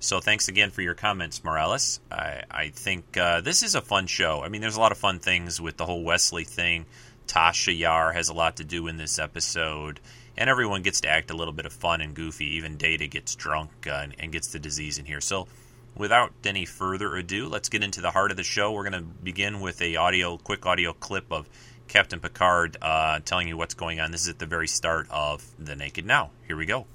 [0.00, 2.00] So thanks again for your comments, Morales.
[2.10, 4.42] I, I think uh, this is a fun show.
[4.42, 6.86] I mean, there's a lot of fun things with the whole Wesley thing.
[7.26, 10.00] Tasha Yar has a lot to do in this episode
[10.38, 12.56] and everyone gets to act a little bit of fun and goofy.
[12.56, 15.20] Even Data gets drunk uh, and, and, gets the disease in here.
[15.20, 15.48] So,
[15.96, 18.72] without any further ado, let's get into the heart of the show.
[18.72, 21.48] We're going to begin with a audio, quick audio clip of
[21.88, 24.12] Captain Picard uh, telling you what's going on.
[24.12, 26.30] This is at the very start of The Naked Now.
[26.46, 26.86] Here we go.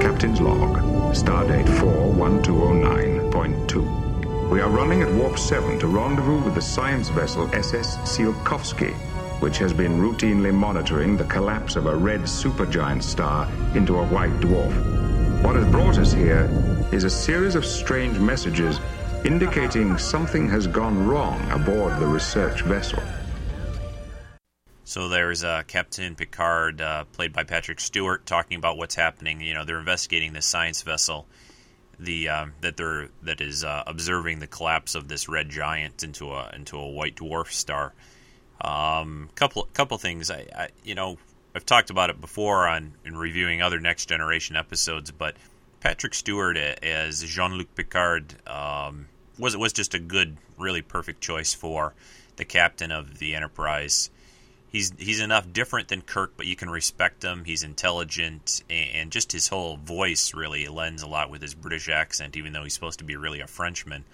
[0.00, 0.78] Captain's log,
[1.14, 4.50] stardate 41209.2.
[4.50, 8.94] We are running at warp 7 to rendezvous with the science vessel SS Tsiolkovsky,
[9.40, 14.38] which has been routinely monitoring the collapse of a red supergiant star into a white
[14.40, 14.72] dwarf.
[15.42, 16.48] What has brought us here
[16.92, 18.80] is a series of strange messages
[19.24, 23.02] indicating something has gone wrong aboard the research vessel.
[24.92, 29.40] So there's uh, Captain Picard, uh, played by Patrick Stewart, talking about what's happening.
[29.40, 31.26] You know, they're investigating this science vessel
[31.98, 36.30] the um, that they're that is uh, observing the collapse of this red giant into
[36.32, 37.94] a into a white dwarf star.
[38.60, 40.30] Um, couple couple things.
[40.30, 41.16] I, I, you know
[41.54, 45.36] I've talked about it before on in reviewing other Next Generation episodes, but
[45.80, 51.54] Patrick Stewart as Jean Luc Picard um, was was just a good, really perfect choice
[51.54, 51.94] for
[52.36, 54.10] the captain of the Enterprise
[54.72, 57.44] he's he's enough different than Kirk, but you can respect him.
[57.44, 62.36] He's intelligent, and, just his whole voice really lends a lot with his British accent,
[62.36, 64.04] even though he's supposed to be really a Frenchman.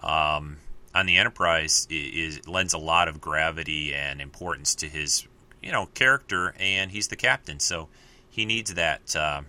[0.00, 0.58] Um,
[0.94, 5.26] on the Enterprise, is, lends a lot of gravity and importance to his
[5.62, 7.88] you know character, and he's the captain, so
[8.28, 9.40] he needs that uh,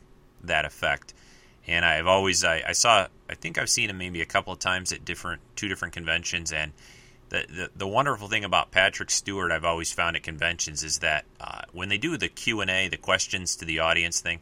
[0.43, 1.13] that effect.
[1.67, 4.59] And I've always I, I saw I think I've seen him maybe a couple of
[4.59, 6.71] times at different two different conventions and
[7.29, 11.25] the, the, the wonderful thing about Patrick Stewart I've always found at conventions is that
[11.41, 14.39] uh, when they do the Q and A, the questions to the audience thing,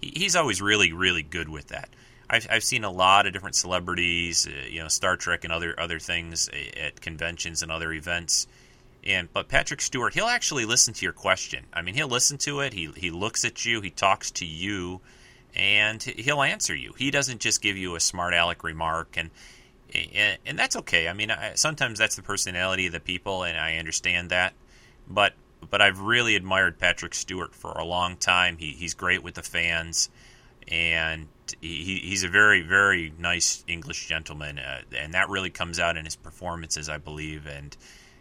[0.00, 1.88] he, he's always really really good with that.
[2.28, 5.78] I've, I've seen a lot of different celebrities, uh, you know, Star Trek and other
[5.78, 8.46] other things at conventions and other events.
[9.04, 11.66] And but Patrick Stewart, he'll actually listen to your question.
[11.72, 12.72] I mean, he'll listen to it.
[12.72, 13.80] He he looks at you.
[13.80, 15.02] He talks to you,
[15.54, 16.94] and he'll answer you.
[16.96, 19.16] He doesn't just give you a smart aleck remark.
[19.16, 19.30] And
[19.94, 21.08] and, and that's okay.
[21.08, 24.54] I mean, I, sometimes that's the personality of the people, and I understand that.
[25.08, 25.34] But
[25.70, 28.58] but I've really admired Patrick Stewart for a long time.
[28.58, 30.10] He, he's great with the fans,
[30.68, 31.28] and
[31.60, 36.04] he, he's a very very nice English gentleman, uh, and that really comes out in
[36.04, 37.46] his performances, I believe.
[37.46, 37.76] And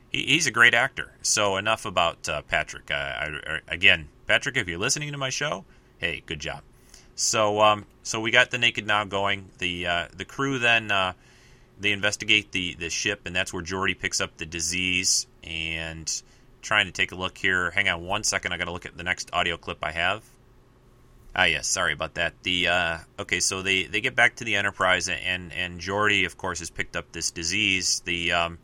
[0.10, 1.12] he, he's a great actor.
[1.22, 2.92] So enough about uh, Patrick.
[2.92, 5.66] I, again, Patrick, if you're listening to my show,
[5.98, 6.62] hey, good job.
[7.16, 9.50] So um, so we got the Naked Now going.
[9.60, 11.14] The uh, the crew then uh,
[11.84, 15.28] they investigate the, the ship, and that's where Geordi picks up the disease.
[15.44, 16.10] And
[16.64, 17.70] trying to take a look here.
[17.72, 18.54] Hang on one second.
[18.54, 20.24] I got to look at the next audio clip I have.
[21.36, 21.68] Ah, yes.
[21.68, 22.34] Sorry about that.
[22.44, 26.38] The uh, okay, so they, they get back to the Enterprise, and and Geordi, of
[26.38, 28.02] course, has picked up this disease.
[28.06, 28.58] The um,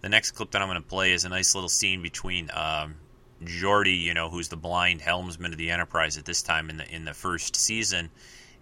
[0.00, 2.96] the next clip that I'm going to play is a nice little scene between um,
[3.44, 6.94] Geordi, you know, who's the blind helmsman of the Enterprise at this time in the
[6.94, 8.10] in the first season,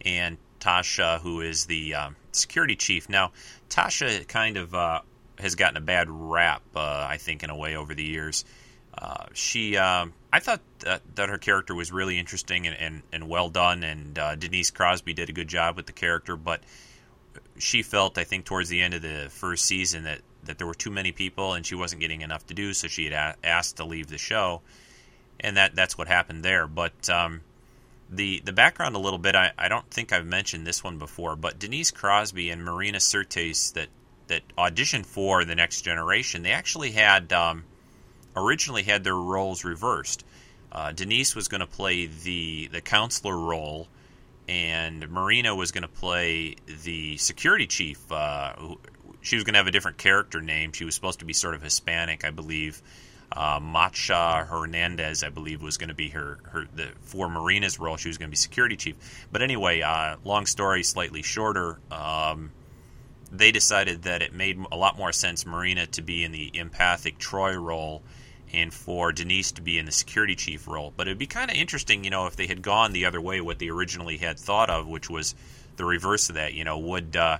[0.04, 3.08] and Tasha, who is the um, security chief.
[3.08, 3.32] Now,
[3.68, 5.00] Tasha kind of uh,
[5.38, 8.44] has gotten a bad rap, uh, I think, in a way over the years.
[8.96, 13.28] Uh, she, um, I thought that, that, her character was really interesting and, and, and
[13.28, 16.36] well done, and uh, Denise Crosby did a good job with the character.
[16.36, 16.62] But
[17.58, 20.74] she felt, I think, towards the end of the first season that, that there were
[20.74, 23.76] too many people and she wasn't getting enough to do, so she had a- asked
[23.76, 24.62] to leave the show,
[25.40, 26.66] and that that's what happened there.
[26.66, 27.42] But um,
[28.10, 29.34] the the background a little bit.
[29.34, 33.72] I, I don't think I've mentioned this one before, but Denise Crosby and Marina Sirtis
[33.74, 33.88] that
[34.28, 37.64] that auditioned for the Next Generation, they actually had um,
[38.34, 40.24] originally had their roles reversed.
[40.70, 43.88] Uh, Denise was going to play the the counselor role,
[44.48, 48.00] and Marina was going to play the security chief.
[48.10, 48.74] Uh,
[49.20, 50.72] she was going to have a different character name.
[50.72, 52.80] She was supposed to be sort of Hispanic, I believe.
[53.32, 57.96] Uh, Macha Hernandez, I believe, was going to be her, her the for Marina's role.
[57.96, 58.96] She was going to be security chief.
[59.32, 61.78] But anyway, uh, long story, slightly shorter.
[61.90, 62.52] Um,
[63.32, 67.18] they decided that it made a lot more sense Marina to be in the empathic
[67.18, 68.02] Troi role
[68.52, 70.92] and for Denise to be in the security chief role.
[70.96, 73.40] But it'd be kind of interesting, you know, if they had gone the other way,
[73.40, 75.34] what they originally had thought of, which was
[75.76, 76.54] the reverse of that.
[76.54, 77.38] You know, would uh,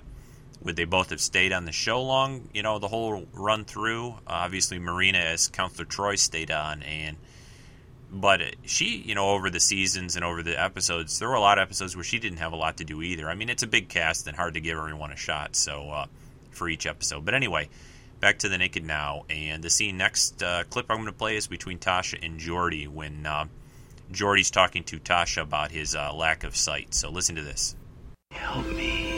[0.61, 4.09] would they both have stayed on the show long, you know, the whole run through?
[4.09, 7.17] Uh, obviously, Marina as Counselor Troi stayed on, and
[8.11, 11.57] but she, you know, over the seasons and over the episodes, there were a lot
[11.57, 13.29] of episodes where she didn't have a lot to do either.
[13.29, 16.05] I mean, it's a big cast and hard to give everyone a shot, so uh,
[16.51, 17.25] for each episode.
[17.25, 17.69] But anyway,
[18.19, 21.35] back to the Naked Now, and the scene next uh, clip I'm going to play
[21.35, 23.45] is between Tasha and Geordi when uh,
[24.11, 26.93] Geordi's talking to Tasha about his uh, lack of sight.
[26.93, 27.75] So listen to this.
[28.31, 29.16] Help me.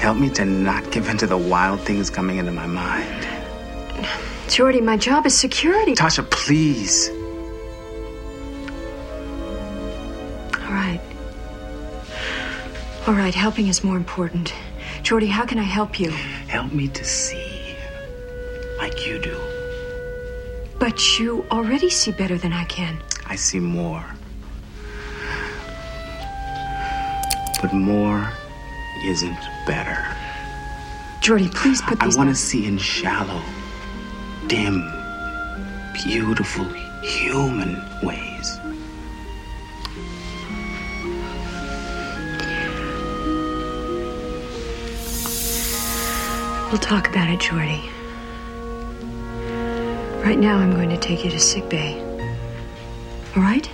[0.00, 3.28] Help me to not give in to the wild things coming into my mind.
[4.46, 5.94] Geordi, my job is security.
[5.94, 7.10] Tasha, please.
[10.58, 11.02] All right.
[13.06, 14.54] All right, helping is more important.
[15.02, 16.08] Geordi, how can I help you?
[16.48, 17.76] Help me to see
[18.78, 19.38] like you do.
[20.78, 22.96] But you already see better than I can.
[23.26, 24.06] I see more.
[27.60, 28.32] But more
[29.04, 30.16] isn't better.
[31.20, 32.06] Geordi, please put the.
[32.06, 33.42] I want to see in shallow,
[34.46, 34.90] dim,
[35.92, 36.64] beautiful,
[37.02, 38.58] human ways.
[46.70, 47.90] We'll talk about it, Geordi.
[50.24, 52.00] Right now, I'm going to take you to sick bay.
[53.36, 53.68] All right?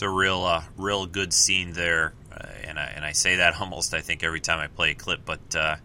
[0.00, 3.54] It's a real, uh, real good scene there, uh, and I and I say that
[3.60, 5.76] almost I think every time I play a clip, but uh,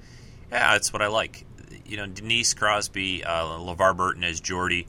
[0.49, 1.45] yeah, that's what I like.
[1.85, 4.87] You know, Denise Crosby, uh, LeVar Burton as Geordi,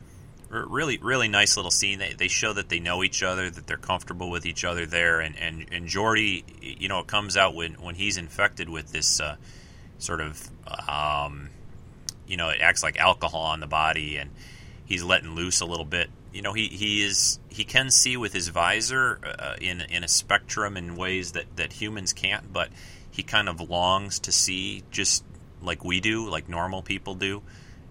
[0.49, 1.99] really, really nice little scene.
[1.99, 5.19] They, they show that they know each other, that they're comfortable with each other there,
[5.19, 9.21] and and and Geordi, you know, it comes out when when he's infected with this
[9.21, 9.35] uh,
[9.99, 10.49] sort of,
[10.89, 11.49] um,
[12.29, 14.31] you know, it acts like alcohol on the body, and
[14.85, 16.11] he's letting loose a little bit.
[16.33, 20.09] You know, he, he is he can see with his visor uh, in in a
[20.09, 22.69] spectrum in ways that that humans can't, but
[23.11, 25.25] he kind of longs to see just
[25.62, 27.42] like we do, like normal people do,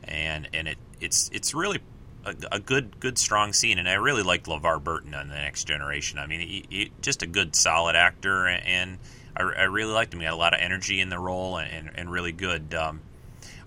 [0.03, 1.79] and and it it's it's really
[2.25, 5.65] a, a, good, good, strong scene, and I really liked LeVar Burton on the Next
[5.65, 6.19] Generation.
[6.19, 8.97] I mean, he, he, just a good, solid actor, and
[9.35, 10.19] I, I, really liked him.
[10.21, 12.73] He had a lot of energy in the role, and, and, and really good.
[12.73, 13.01] Um,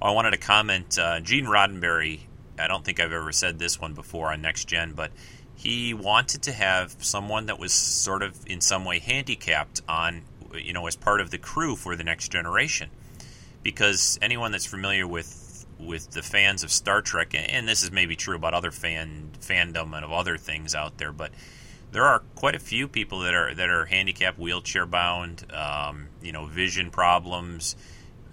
[0.02, 0.98] I wanted to comment.
[0.98, 2.20] Uh, Gene Roddenberry.
[2.58, 5.12] I don't think I've ever said this one before on Next Gen, but
[5.58, 10.22] he wanted to have someone that was sort of in some way handicapped on,
[10.54, 12.90] you know, as part of the crew for the Next Generation,
[13.64, 18.14] because anyone that's familiar with with the fans of Star Trek, and this is maybe
[18.14, 21.32] true about other fan fandom and of other things out there, but
[21.90, 26.30] there are quite a few people that are that are handicapped, wheelchair bound, um, you
[26.30, 27.74] know, vision problems,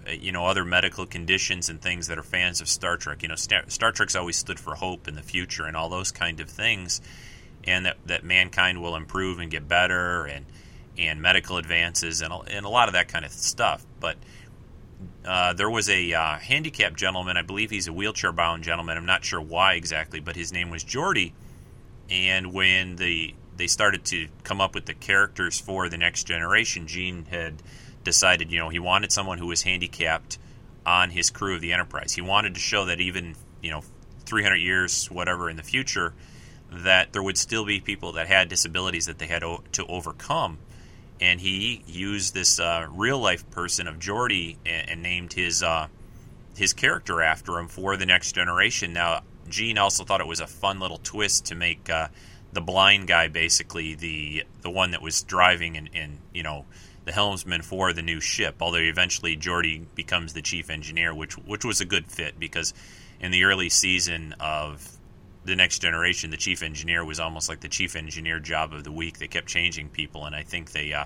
[0.08, 3.22] you know, other medical conditions and things that are fans of Star Trek.
[3.22, 6.40] You know, Star, Trek's always stood for hope in the future and all those kind
[6.40, 7.00] of things,
[7.64, 10.46] and that that mankind will improve and get better and
[10.98, 14.16] and medical advances and and a lot of that kind of stuff, but
[15.24, 17.36] uh, there was a uh, handicapped gentleman.
[17.36, 18.96] I believe he's a wheelchair bound gentleman.
[18.96, 21.32] I'm not sure why exactly, but his name was Geordi.
[22.08, 26.86] And when the they started to come up with the characters for the next generation,
[26.86, 27.62] Gene had
[28.06, 30.38] decided, you know, he wanted someone who was handicapped
[30.86, 32.14] on his crew of the Enterprise.
[32.14, 33.82] He wanted to show that even, you know,
[34.24, 36.14] 300 years, whatever, in the future,
[36.70, 39.42] that there would still be people that had disabilities that they had
[39.72, 40.58] to overcome
[41.20, 45.88] and he used this uh, real life person of Geordi and, and named his uh,
[46.56, 48.92] his character after him for the next generation.
[48.92, 52.08] Now, Gene also thought it was a fun little twist to make uh,
[52.52, 56.64] the blind guy basically the the one that was driving and, and you know
[57.06, 58.56] the helmsman for the new ship.
[58.60, 62.74] Although eventually Geordi becomes the chief engineer, which which was a good fit because
[63.18, 64.86] in the early season of
[65.44, 68.92] the next generation, the chief engineer was almost like the chief engineer job of the
[68.92, 69.18] week.
[69.18, 71.04] They kept changing people, and I think they uh,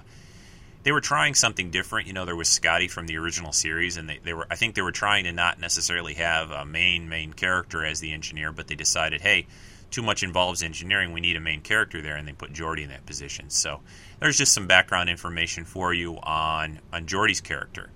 [0.82, 2.07] they were trying something different.
[2.07, 4.74] You know, there was Scotty from the original series, and they, they were I think
[4.74, 8.68] they were trying to not necessarily have a main main character as the engineer, but
[8.68, 9.46] they decided, hey,
[9.90, 11.12] too much involves engineering.
[11.12, 13.51] We need a main character there, and they put Geordi in that position.
[13.51, 13.80] So
[14.20, 17.90] there's just some background information for you on on Geordi's character.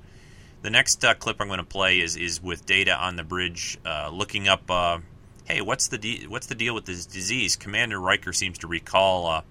[0.62, 3.78] The next uh, clip I'm going to play is is with Data on the bridge,
[3.84, 4.70] uh, looking up.
[4.70, 4.98] Uh,
[5.44, 7.54] hey, what's the de- what's the deal with this disease?
[7.54, 9.42] Commander Riker seems to recall uh,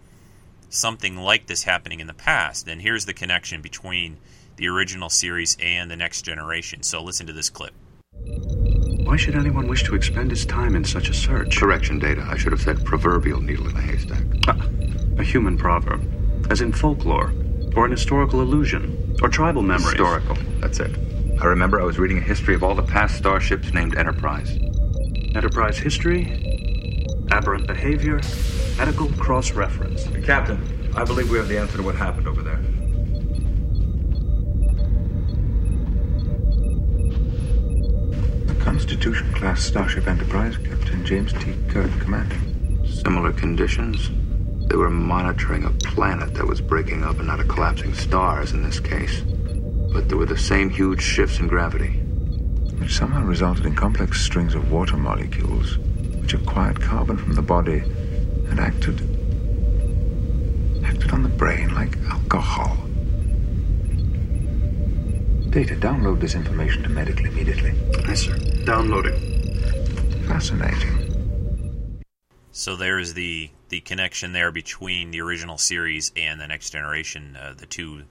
[0.70, 4.18] something like this happening in the past, and here's the connection between
[4.56, 6.84] the original series and the next generation.
[6.84, 7.74] So listen to this clip.
[9.04, 11.58] Why should anyone wish to expend his time in such a search?
[11.58, 12.26] Correction, Data.
[12.28, 14.24] I should have said proverbial needle in a haystack.
[15.20, 16.02] A human proverb,
[16.50, 17.34] as in folklore,
[17.76, 19.92] or an historical illusion, or tribal memory.
[19.92, 20.38] Historical.
[20.60, 20.92] That's it.
[21.42, 24.52] I remember I was reading a history of all the past starships named Enterprise.
[25.36, 26.66] Enterprise history,
[27.32, 28.22] aberrant behavior,
[28.78, 30.08] medical cross reference.
[30.26, 32.62] Captain, I believe we have the answer to what happened over there.
[38.46, 41.56] The Constitution class Starship Enterprise, Captain James T.
[41.70, 42.86] Kirk commanding.
[42.88, 44.12] Similar conditions.
[44.68, 48.54] They were monitoring a planet that was breaking up and not a collapsing star, as
[48.54, 49.22] in this case.
[49.92, 52.00] But there were the same huge shifts in gravity.
[52.80, 55.78] Which somehow resulted in complex strings of water molecules,
[56.22, 57.84] which acquired carbon from the body
[58.50, 59.02] and acted.
[60.86, 62.76] acted on the brain like alcohol.
[65.50, 67.74] Data, download this information to medical immediately.
[68.08, 68.36] Yes, sir.
[68.66, 69.20] Downloading.
[70.28, 71.04] Fascinating.
[72.52, 77.56] So there's the the connection there between the original series and the next generation, uh,
[77.58, 78.04] the two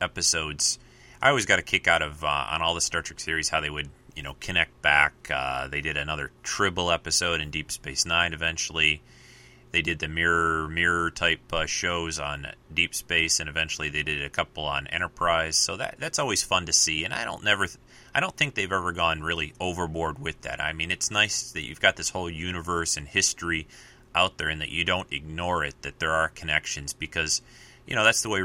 [0.00, 0.78] episodes.
[1.20, 3.60] I always got a kick out of uh, on all the Star Trek series how
[3.60, 5.12] they would you know connect back.
[5.28, 9.02] Uh, they did another Tribble episode in Deep Space Nine eventually.
[9.72, 14.22] They did the mirror mirror type uh, shows on Deep Space, and eventually they did
[14.22, 15.56] a couple on Enterprise.
[15.56, 17.02] So that that's always fun to see.
[17.02, 17.66] And I don't never,
[18.14, 20.60] I don't think they've ever gone really overboard with that.
[20.60, 23.66] I mean, it's nice that you've got this whole universe and history
[24.18, 25.80] out there, and that you don't ignore it.
[25.82, 27.42] That there are connections because,
[27.86, 28.40] you know, that's the way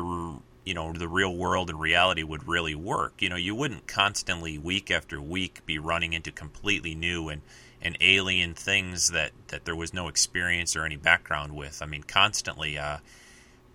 [0.65, 3.21] you know the real world and reality would really work.
[3.21, 7.41] You know, you wouldn't constantly week after week be running into completely new and
[7.84, 11.82] and alien things that, that there was no experience or any background with.
[11.82, 12.99] I mean, constantly uh,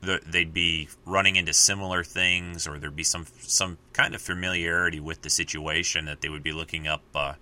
[0.00, 4.98] the, they'd be running into similar things, or there'd be some some kind of familiarity
[4.98, 7.34] with the situation that they would be looking up, uh,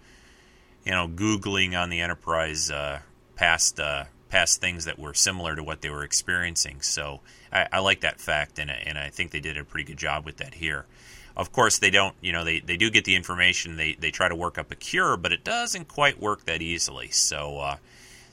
[0.84, 2.98] you know, googling on the Enterprise uh,
[3.36, 6.83] past uh, past things that were similar to what they were experiencing.
[6.83, 7.20] So
[7.53, 10.24] I, I like that fact, and and I think they did a pretty good job
[10.24, 10.87] with that here.
[11.37, 14.27] Of course, they don't, you know, they, they do get the information, they, they try
[14.27, 17.09] to work up a cure, but it doesn't quite work that easily.
[17.09, 17.77] So, uh,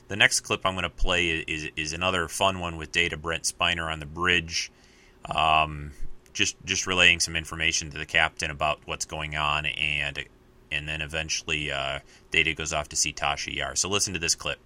[0.08, 3.44] the next clip I'm going to play is, is another fun one with Data Brent
[3.44, 4.70] Spiner on the bridge,
[5.24, 5.92] um,
[6.32, 10.24] just just relaying some information to the captain about what's going on, and
[10.70, 13.76] and then eventually uh, Data goes off to see Tasha Yar.
[13.76, 14.58] So listen to this clip.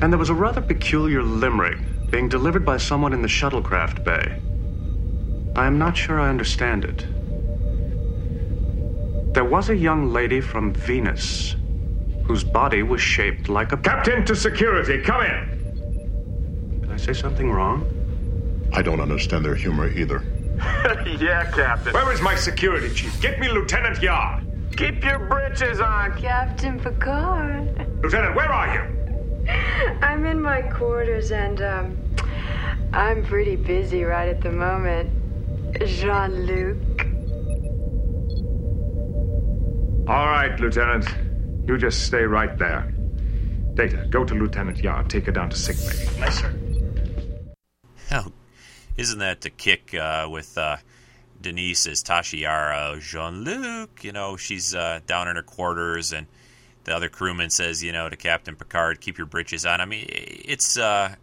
[0.00, 1.78] And there was a rather peculiar limerick
[2.10, 4.40] being delivered by someone in the shuttlecraft bay.
[5.54, 7.06] I am not sure I understand it.
[9.34, 11.54] There was a young lady from Venus
[12.24, 13.76] whose body was shaped like a.
[13.76, 16.80] Captain to security, come in!
[16.80, 17.84] Did I say something wrong?
[18.72, 20.24] I don't understand their humor either.
[21.20, 21.92] yeah, Captain.
[21.92, 23.20] Where is my security chief?
[23.20, 24.42] Get me Lieutenant Yar.
[24.76, 27.86] Keep your britches on, Captain Picard.
[28.02, 28.99] Lieutenant, where are you?
[29.48, 31.98] I'm in my quarters and, um,
[32.92, 35.10] I'm pretty busy right at the moment.
[35.86, 36.76] Jean Luc.
[40.08, 41.06] All right, Lieutenant.
[41.66, 42.92] You just stay right there.
[43.74, 45.04] Data, go to Lieutenant Yar.
[45.04, 46.18] Take her down to sickbay.
[46.18, 46.52] Yes, sir.
[48.10, 48.32] Oh,
[48.96, 50.78] isn't that the kick uh, with uh,
[51.40, 54.02] Denise as Tasha Yar, Jean Luc?
[54.02, 56.26] You know, she's uh, down in her quarters, and
[56.84, 59.80] the other crewman says, you know, to Captain Picard, keep your britches on.
[59.80, 61.14] I mean, it's uh,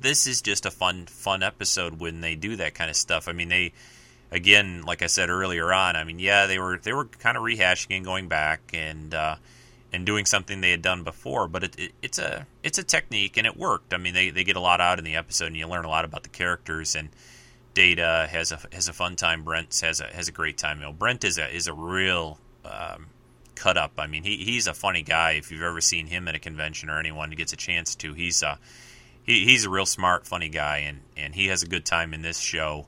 [0.00, 3.28] this is just a fun fun episode when they do that kind of stuff.
[3.28, 3.72] I mean, they
[4.30, 7.42] again, like I said earlier on, I mean, yeah, they were they were kind of
[7.42, 9.36] rehashing and going back and uh,
[9.92, 13.36] and doing something they had done before, but it, it, it's a it's a technique
[13.36, 13.94] and it worked.
[13.94, 15.88] I mean, they, they get a lot out in the episode and you learn a
[15.88, 17.08] lot about the characters and
[17.74, 19.42] Data has a has a fun time.
[19.42, 20.78] Brent has a has a great time.
[20.78, 23.08] You know, Brent is a is a real um,
[23.56, 23.92] cut up.
[23.98, 25.32] I mean, he he's a funny guy.
[25.32, 28.42] If you've ever seen him at a convention or anyone gets a chance to, he's
[28.42, 28.56] uh
[29.26, 32.22] he, he's a real smart, funny guy, and, and he has a good time in
[32.22, 32.86] this show,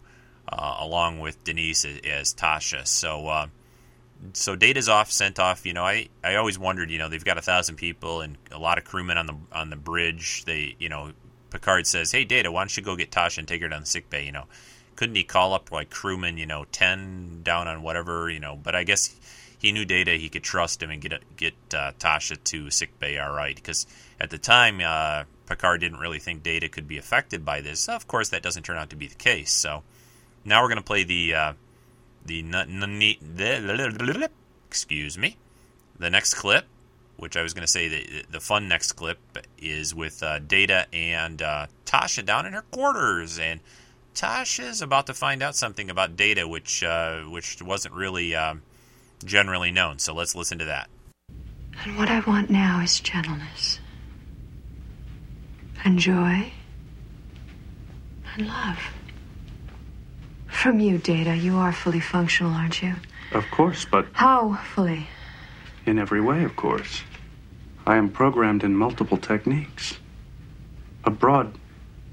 [0.48, 2.86] uh, along with Denise as, as Tasha.
[2.86, 3.46] So, uh,
[4.32, 5.66] so Data's off, sent off.
[5.66, 6.90] You know, I, I always wondered.
[6.90, 9.70] You know, they've got a thousand people and a lot of crewmen on the on
[9.70, 10.44] the bridge.
[10.44, 11.12] They, you know,
[11.50, 13.86] Picard says, "Hey, Data, why don't you go get Tasha and take her down the
[13.86, 14.44] sick bay?" You know,
[14.96, 16.38] couldn't he call up like crewmen?
[16.38, 18.30] You know, ten down on whatever.
[18.30, 19.14] You know, but I guess
[19.58, 20.12] he knew Data.
[20.12, 23.56] He could trust him and get get uh, Tasha to sick bay all right.
[23.56, 23.86] Because
[24.20, 27.88] at the time, uh, Picard didn't really think Data could be affected by this.
[27.88, 29.52] Of course, that doesn't turn out to be the case.
[29.52, 29.82] So
[30.44, 31.52] now we're going to play the uh,
[32.24, 32.44] the
[34.68, 35.36] excuse me,
[35.98, 36.66] the next clip,
[37.16, 39.18] which I was going to say the the fun next clip
[39.58, 43.60] is with uh, Data and uh, Tasha down in her quarters, and
[44.14, 48.62] Tasha's about to find out something about Data, which uh, which wasn't really um,
[49.24, 49.98] generally known.
[49.98, 50.88] So let's listen to that.
[51.84, 53.78] And what I want now is gentleness,
[55.84, 56.52] and joy,
[58.34, 58.78] and love.
[60.48, 62.94] From you, Data, you are fully functional, aren't you?
[63.32, 65.06] Of course, but How fully?
[65.86, 67.02] in every way, of course.
[67.86, 69.96] I am programmed in multiple techniques.
[71.04, 71.54] A broad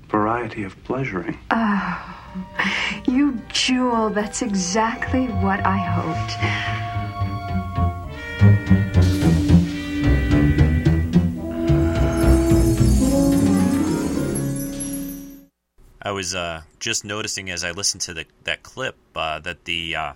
[0.09, 1.37] variety of pleasuring.
[1.51, 2.15] Oh,
[3.07, 4.09] you jewel.
[4.09, 6.94] That's exactly what I hoped.
[16.05, 19.95] I was uh, just noticing as I listened to the, that clip uh, that the
[19.95, 20.13] uh,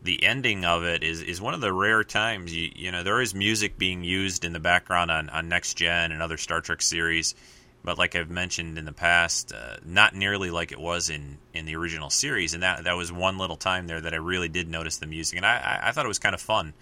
[0.00, 3.20] the ending of it is, is one of the rare times you you know there
[3.20, 6.80] is music being used in the background on, on Next Gen and other Star Trek
[6.80, 7.34] series,
[7.82, 11.66] but like I've mentioned in the past, uh, not nearly like it was in, in
[11.66, 14.68] the original series, and that that was one little time there that I really did
[14.68, 16.74] notice the music, and I, I, I thought it was kind of fun,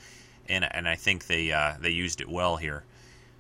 [0.49, 2.85] and and I think they uh, they used it well here.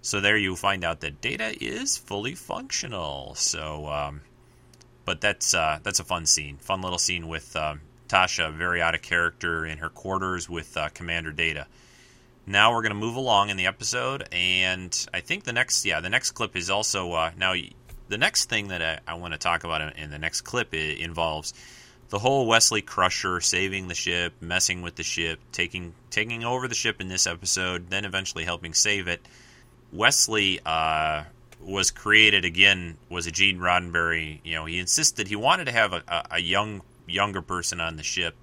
[0.01, 3.35] So there you find out that Data is fully functional.
[3.35, 3.87] So.
[3.89, 4.23] Um,
[5.05, 8.95] but that's uh, that's a fun scene, fun little scene with um, Tasha, very out
[8.95, 11.67] of character in her quarters with uh, Commander Data.
[12.47, 16.01] Now we're going to move along in the episode, and I think the next yeah
[16.01, 17.55] the next clip is also uh, now
[18.09, 20.75] the next thing that I, I want to talk about in, in the next clip
[20.75, 21.55] involves
[22.13, 26.75] the whole Wesley Crusher saving the ship, messing with the ship, taking taking over the
[26.75, 29.27] ship in this episode, then eventually helping save it.
[29.95, 31.25] Wesley uh,
[31.59, 34.41] was created again was a Gene Roddenberry.
[34.45, 38.03] You know, he insisted he wanted to have a, a, young younger person on the
[38.03, 38.35] ship,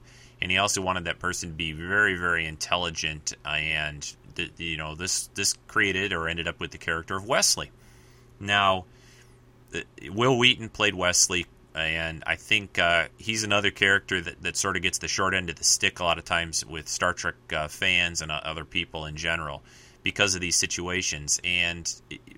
[0.41, 3.33] and he also wanted that person to be very very intelligent.
[3.45, 4.01] And
[4.33, 7.69] the, you know, this this created or ended up with the character of Wesley.
[8.39, 8.85] Now,
[10.09, 11.45] Wil Wheaton played Wesley.
[11.79, 15.49] And I think uh, he's another character that, that sort of gets the short end
[15.49, 18.65] of the stick a lot of times with Star Trek uh, fans and uh, other
[18.65, 19.63] people in general
[20.03, 21.39] because of these situations.
[21.43, 21.91] And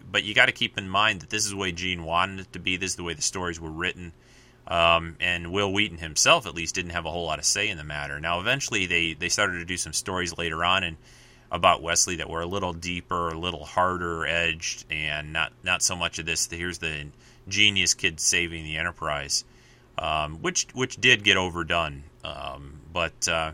[0.09, 2.53] but you got to keep in mind that this is the way Gene wanted it
[2.53, 2.77] to be.
[2.77, 4.13] This is the way the stories were written.
[4.67, 7.77] Um, and Wil Wheaton himself, at least, didn't have a whole lot of say in
[7.77, 8.19] the matter.
[8.19, 10.97] Now, eventually, they they started to do some stories later on and
[11.51, 15.95] about Wesley that were a little deeper, a little harder edged, and not not so
[15.95, 16.47] much of this.
[16.49, 17.07] Here's the
[17.47, 19.43] genius kid saving the Enterprise,
[19.97, 22.03] um, which which did get overdone.
[22.23, 23.51] Um, but uh,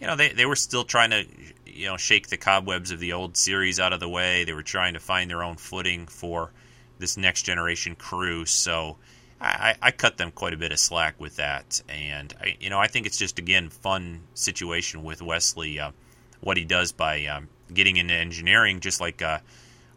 [0.00, 1.24] you know, they they were still trying to
[1.66, 4.44] you know shake the cobwebs of the old series out of the way.
[4.44, 6.50] They were trying to find their own footing for
[6.98, 8.44] this next generation crew.
[8.46, 8.96] So
[9.40, 12.78] I, I cut them quite a bit of slack with that, and I, you know
[12.78, 15.90] I think it's just again fun situation with Wesley, uh,
[16.40, 19.38] what he does by um, getting into engineering, just like uh,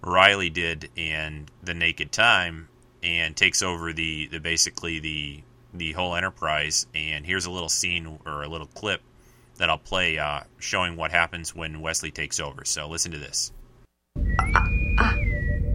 [0.02, 2.70] Riley did in the Naked Time,
[3.06, 5.44] and takes over the, the basically the
[5.74, 6.88] the whole enterprise.
[6.96, 9.02] And here's a little scene or a little clip
[9.58, 12.66] that I'll play uh, showing what happens when Wesley takes over.
[12.66, 13.52] So listen to this.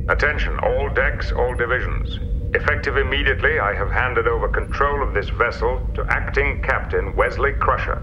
[0.09, 2.19] Attention, all decks, all divisions.
[2.55, 8.03] Effective immediately, I have handed over control of this vessel to Acting Captain Wesley Crusher.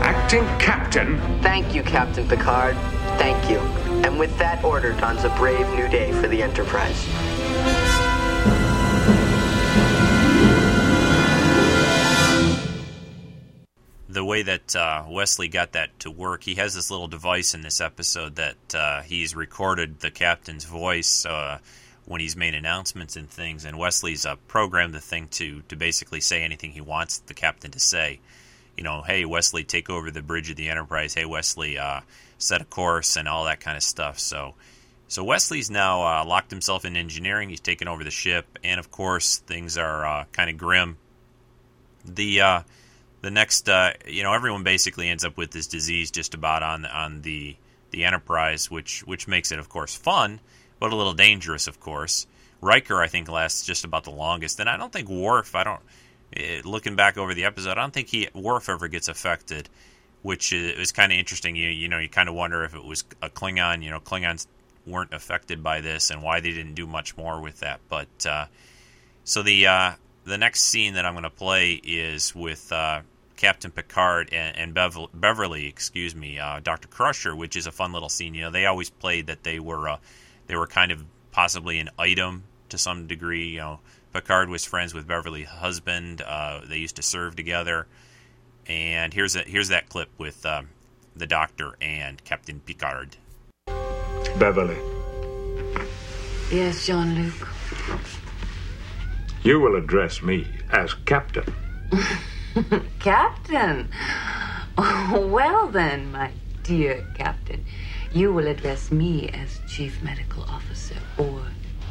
[0.00, 1.18] Acting Captain?
[1.42, 2.76] Thank you, Captain Picard.
[3.18, 3.87] Thank you.
[4.04, 7.06] And with that order dawns a brave new day for the Enterprise.
[14.18, 17.62] the way that uh, Wesley got that to work, he has this little device in
[17.62, 21.58] this episode that uh, he's recorded the captain's voice uh,
[22.04, 26.20] when he's made announcements and things, and Wesley's uh, programmed the thing to to basically
[26.20, 28.18] say anything he wants the captain to say.
[28.76, 31.14] You know, hey Wesley, take over the bridge of the Enterprise.
[31.14, 32.00] Hey Wesley, uh,
[32.38, 34.18] set a course and all that kind of stuff.
[34.18, 34.54] So.
[35.10, 37.48] So Wesley's now uh, locked himself in engineering.
[37.48, 40.98] He's taken over the ship, and of course things are kind of grim.
[42.04, 42.42] The
[43.20, 46.86] the next, uh, you know, everyone basically ends up with this disease just about on
[46.86, 47.56] on the
[47.90, 50.40] the Enterprise, which which makes it, of course, fun,
[50.78, 52.26] but a little dangerous, of course.
[52.60, 55.54] Riker, I think, lasts just about the longest, and I don't think Worf.
[55.54, 55.80] I don't.
[56.36, 59.68] Uh, looking back over the episode, I don't think he Worf ever gets affected,
[60.28, 61.56] which is, kind of interesting.
[61.56, 63.82] You you know, you kind of wonder if it was a Klingon.
[63.82, 64.46] You know, Klingons
[64.86, 67.80] weren't affected by this, and why they didn't do much more with that.
[67.88, 68.44] But uh,
[69.24, 69.92] so the uh,
[70.24, 73.00] the next scene that I'm going to play is with uh,
[73.36, 77.94] Captain Picard and, and Bev- Beverly, excuse me, uh, Doctor Crusher, which is a fun
[77.94, 78.34] little scene.
[78.34, 79.96] You know, they always played that they were uh,
[80.46, 83.48] they were kind of possibly an item to some degree.
[83.48, 83.80] You know,
[84.12, 86.20] Picard was friends with Beverly's husband.
[86.20, 87.86] Uh, they used to serve together,
[88.68, 90.68] And here's a, here's that clip with um,
[91.16, 93.16] the Doctor and Captain Picard.
[94.38, 94.76] Beverly,
[96.52, 97.48] Yes, Jean Luc.
[99.42, 101.44] you will address me as Captain.
[103.00, 103.88] Captain.
[104.76, 106.30] Oh, well then, my
[106.62, 107.64] dear Captain.
[108.12, 111.42] You will address me as Chief Medical Officer or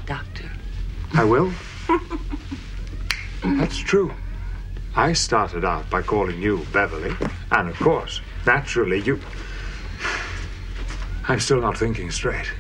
[0.06, 0.50] Doctor.
[1.14, 1.52] I will.
[3.44, 4.12] That's true.
[4.98, 7.16] I started out by calling you Beverly,
[7.52, 9.22] and of course, naturally, you.
[11.28, 12.52] I'm still not thinking straight.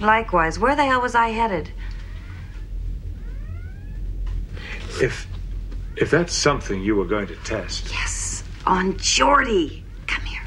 [0.00, 1.70] Likewise, where the hell was I headed?
[5.02, 5.26] If.
[5.96, 7.90] if that's something you were going to test.
[7.90, 9.82] Yes, on Geordi.
[10.06, 10.42] Come here.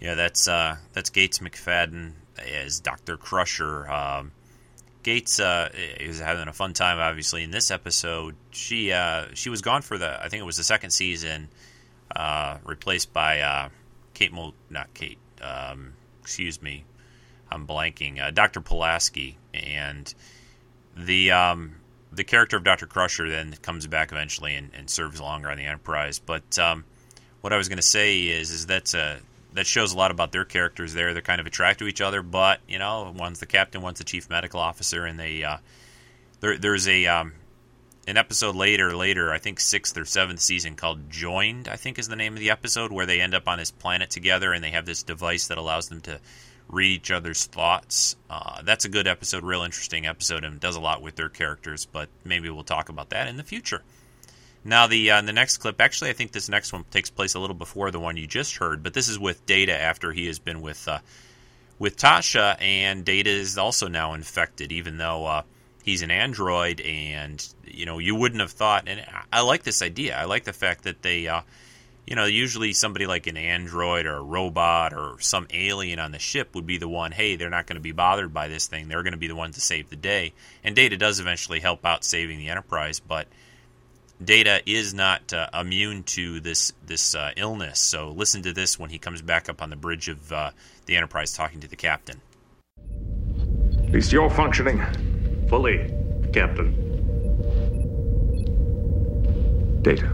[0.00, 3.88] Yeah, that's uh, that's Gates McFadden as Doctor Crusher.
[3.88, 4.32] Um,
[5.02, 5.68] Gates uh,
[6.00, 8.36] is having a fun time, obviously, in this episode.
[8.50, 11.48] She uh, she was gone for the I think it was the second season,
[12.14, 13.68] uh, replaced by uh,
[14.14, 15.18] Kate Mo, not Kate.
[15.40, 16.84] Um, excuse me,
[17.50, 18.20] I'm blanking.
[18.20, 20.12] Uh, Doctor Pulaski and
[20.96, 21.76] the um,
[22.12, 25.64] the character of Doctor Crusher then comes back eventually and, and serves longer on the
[25.64, 26.18] Enterprise.
[26.18, 26.84] But um,
[27.40, 29.18] what I was going to say is is that's a
[29.54, 31.12] that shows a lot about their characters there.
[31.12, 34.04] They're kind of attracted to each other, but you know, one's the captain, one's the
[34.04, 35.58] chief medical officer, and they uh,
[36.40, 37.32] there, there's a um,
[38.06, 42.08] an episode later, later, I think sixth or seventh season called "Joined." I think is
[42.08, 44.70] the name of the episode where they end up on this planet together, and they
[44.70, 46.20] have this device that allows them to
[46.68, 48.16] read each other's thoughts.
[48.30, 51.86] Uh, that's a good episode, real interesting episode, and does a lot with their characters.
[51.86, 53.82] But maybe we'll talk about that in the future.
[54.64, 57.40] Now, the uh, the next clip, actually, I think this next one takes place a
[57.40, 60.38] little before the one you just heard, but this is with Data after he has
[60.38, 60.98] been with uh,
[61.78, 65.42] with Tasha, and Data is also now infected, even though uh,
[65.82, 68.84] he's an android, and you know you wouldn't have thought.
[68.86, 70.16] And I like this idea.
[70.16, 71.40] I like the fact that they, uh,
[72.06, 76.20] you know, usually somebody like an android or a robot or some alien on the
[76.20, 77.10] ship would be the one.
[77.10, 78.86] Hey, they're not going to be bothered by this thing.
[78.86, 80.34] They're going to be the one to save the day.
[80.62, 83.26] And Data does eventually help out saving the Enterprise, but
[84.24, 87.78] Data is not uh, immune to this this uh, illness.
[87.80, 90.50] So listen to this when he comes back up on the bridge of uh,
[90.86, 92.20] the Enterprise talking to the captain.
[93.78, 94.80] At least you're functioning.
[95.48, 95.92] Fully,
[96.32, 96.72] Captain.
[99.82, 100.10] Data.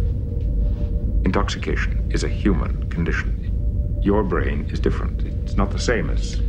[1.24, 4.00] Intoxication is a human condition.
[4.02, 5.22] Your brain is different.
[5.44, 6.40] It's not the same as.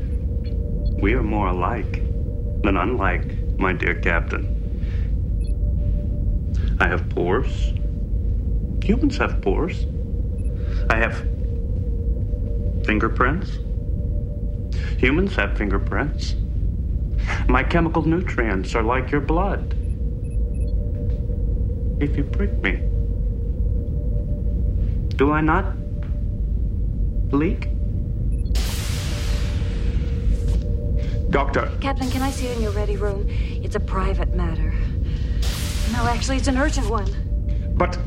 [1.02, 2.04] We are more alike
[2.64, 4.59] than unlike, my dear Captain.
[6.80, 7.74] I have pores.
[8.84, 9.86] Humans have pores.
[10.90, 11.18] I have
[12.86, 13.60] fingerprints.
[14.98, 16.36] Humans have fingerprints.
[17.48, 19.76] My chemical nutrients are like your blood.
[22.00, 22.78] If you prick me,
[25.18, 25.76] do I not
[27.34, 27.68] leak?
[31.30, 31.72] Doctor.
[31.82, 33.28] Captain, can I see you in your ready room?
[33.30, 34.74] It's a private matter.
[36.00, 37.14] No, actually, it's an urgent one.
[37.76, 37.98] But.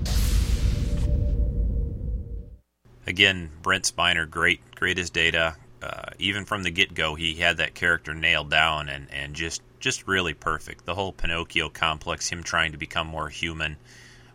[3.06, 5.56] Again, Brent Spiner, great, great as data.
[5.82, 9.60] Uh, even from the get go, he had that character nailed down and, and just
[9.78, 10.86] just really perfect.
[10.86, 13.76] The whole Pinocchio complex, him trying to become more human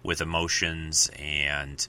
[0.03, 1.87] with emotions, and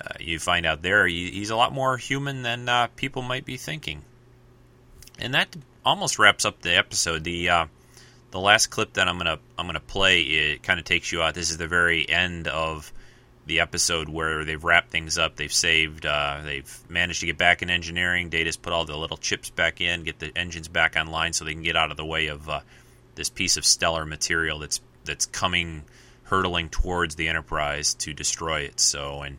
[0.00, 3.44] uh, you find out there he, he's a lot more human than uh, people might
[3.44, 4.04] be thinking.
[5.18, 7.24] And that almost wraps up the episode.
[7.24, 7.66] The uh,
[8.34, 11.34] the last clip that I'm gonna I'm gonna play it kind of takes you out.
[11.34, 12.92] This is the very end of
[13.46, 15.36] the episode where they've wrapped things up.
[15.36, 16.04] They've saved.
[16.04, 18.30] Uh, they've managed to get back in engineering.
[18.30, 21.52] Data's put all the little chips back in, get the engines back online, so they
[21.52, 22.60] can get out of the way of uh,
[23.14, 25.84] this piece of stellar material that's that's coming
[26.24, 28.80] hurtling towards the Enterprise to destroy it.
[28.80, 29.38] So and.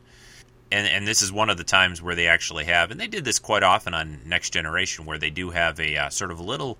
[0.72, 3.24] And, and this is one of the times where they actually have, and they did
[3.24, 6.80] this quite often on Next Generation, where they do have a uh, sort of little,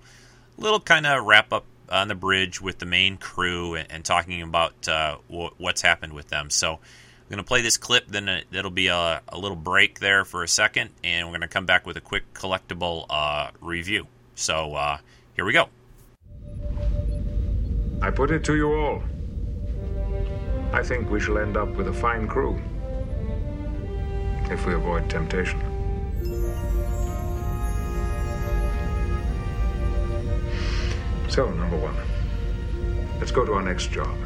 [0.58, 4.42] little kind of wrap up on the bridge with the main crew and, and talking
[4.42, 6.50] about uh, w- what's happened with them.
[6.50, 6.80] So I'm
[7.28, 10.42] going to play this clip, then it, will be a, a, little break there for
[10.42, 14.06] a second, and we're going to come back with a quick collectible uh, review.
[14.36, 14.98] So uh,
[15.34, 15.68] here we go.
[18.00, 19.02] I put it to you all.
[20.72, 22.60] I think we shall end up with a fine crew
[24.50, 25.75] if we avoid temptation.
[31.36, 31.94] So, number one,
[33.18, 34.16] let's go to our next job.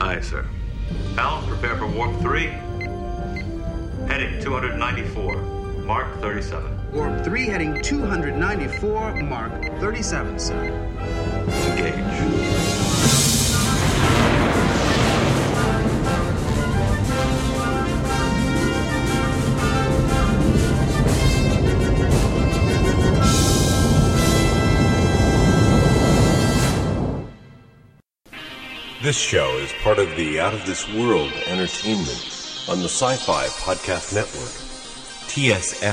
[0.00, 0.46] Aye, sir.
[1.18, 2.46] Al, prepare for warp 3.
[4.08, 5.36] Heading 294,
[5.84, 6.92] Mark 37.
[6.94, 10.64] Warp 3 heading 294, Mark 37, sir.
[11.76, 12.81] Engage.
[29.02, 33.46] This show is part of the Out of This World Entertainment on the Sci Fi
[33.48, 34.52] Podcast Network,
[35.26, 35.88] TSFPN.com.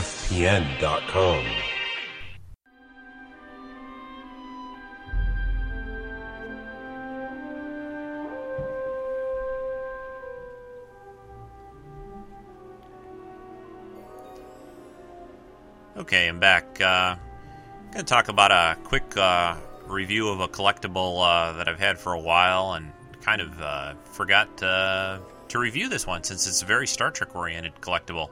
[15.98, 16.80] Okay, I'm back.
[16.80, 17.20] Uh, I'm
[17.92, 19.56] going to talk about a quick uh,
[19.88, 23.94] review of a collectible uh, that I've had for a while and kind of uh,
[24.12, 28.30] forgot uh, to review this one since it's a very Star Trek oriented collectible.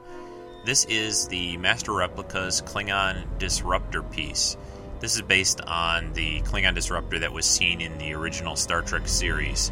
[0.64, 4.56] This is the Master Replicas Klingon Disruptor piece.
[5.00, 9.06] This is based on the Klingon Disruptor that was seen in the original Star Trek
[9.06, 9.70] series.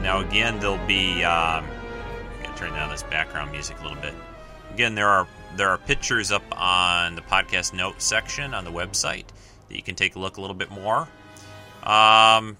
[0.00, 1.24] Now, again, there'll be.
[1.24, 1.64] Um,
[2.56, 4.14] turn down this background music a little bit.
[4.72, 5.26] Again, there are
[5.56, 9.24] there are pictures up on the podcast note section on the website
[9.68, 11.08] that you can take a look a little bit more.
[11.82, 12.56] Um,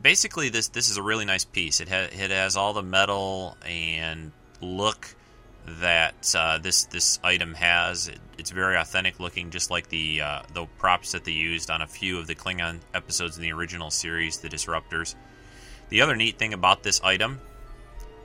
[0.00, 1.80] basically, this this is a really nice piece.
[1.80, 5.14] It ha- it has all the metal and look
[5.66, 8.08] that uh, this this item has.
[8.08, 11.82] It, it's very authentic looking, just like the uh, the props that they used on
[11.82, 15.14] a few of the Klingon episodes in the original series, the Disruptors.
[15.88, 17.40] The other neat thing about this item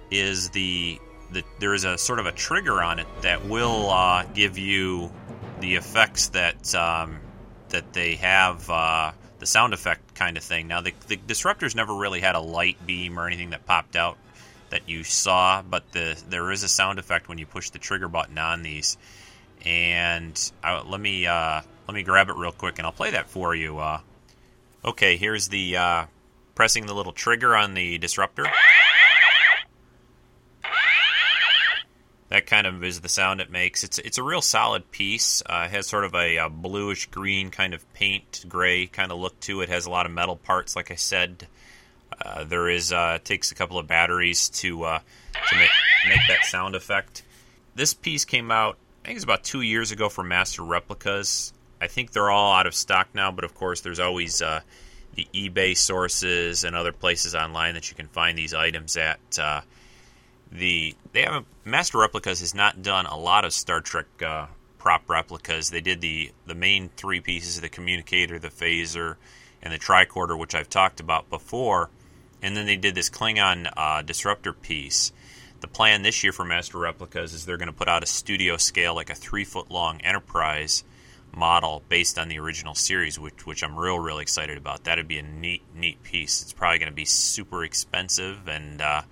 [0.09, 0.99] is the
[1.31, 5.11] the, there is a sort of a trigger on it that will uh, give you
[5.61, 7.19] the effects that um,
[7.69, 9.11] that they have uh,
[9.41, 10.67] the sound effect kind of thing.
[10.67, 14.17] Now the, the disruptors never really had a light beam or anything that popped out
[14.69, 18.07] that you saw, but the there is a sound effect when you push the trigger
[18.07, 18.97] button on these.
[19.65, 23.29] And I, let me uh, let me grab it real quick and I'll play that
[23.29, 23.79] for you.
[23.79, 24.01] Uh,
[24.85, 26.05] okay, here's the uh,
[26.53, 28.45] pressing the little trigger on the disruptor.
[32.31, 33.83] That kind of is the sound it makes.
[33.83, 35.43] It's it's a real solid piece.
[35.45, 39.37] Uh, has sort of a, a, bluish green kind of paint gray kind of look
[39.41, 39.67] to it.
[39.67, 41.45] Has a lot of metal parts, like I said.
[42.23, 44.99] Uh, there is uh, takes a couple of batteries to uh,
[45.49, 45.69] to make
[46.07, 47.23] make that sound effect.
[47.75, 51.51] This piece came out, I think it's about two years ago for Master Replicas.
[51.81, 54.61] I think they're all out of stock now, but of course, there's always uh,
[55.15, 59.61] the eBay sources and other places online that you can find these items at uh,
[60.51, 64.47] the they have Master Replicas has not done a lot of Star Trek uh,
[64.77, 65.69] prop replicas.
[65.69, 69.15] They did the the main three pieces: the communicator, the phaser,
[69.61, 71.89] and the tricorder, which I've talked about before.
[72.41, 75.11] And then they did this Klingon uh, disruptor piece.
[75.59, 78.57] The plan this year for Master Replicas is they're going to put out a studio
[78.57, 80.83] scale, like a three foot long Enterprise
[81.33, 84.83] model based on the original series, which which I'm real real excited about.
[84.83, 86.41] That'd be a neat neat piece.
[86.41, 89.03] It's probably going to be super expensive and uh,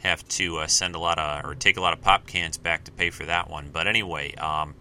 [0.00, 2.84] have to uh, send a lot of or take a lot of pop cans back
[2.84, 3.70] to pay for that one.
[3.72, 4.74] But anyway, um,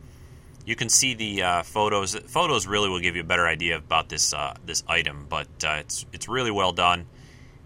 [0.65, 2.15] you can see the uh, photos.
[2.15, 5.77] Photos really will give you a better idea about this uh, this item, but uh,
[5.79, 7.07] it's it's really well done.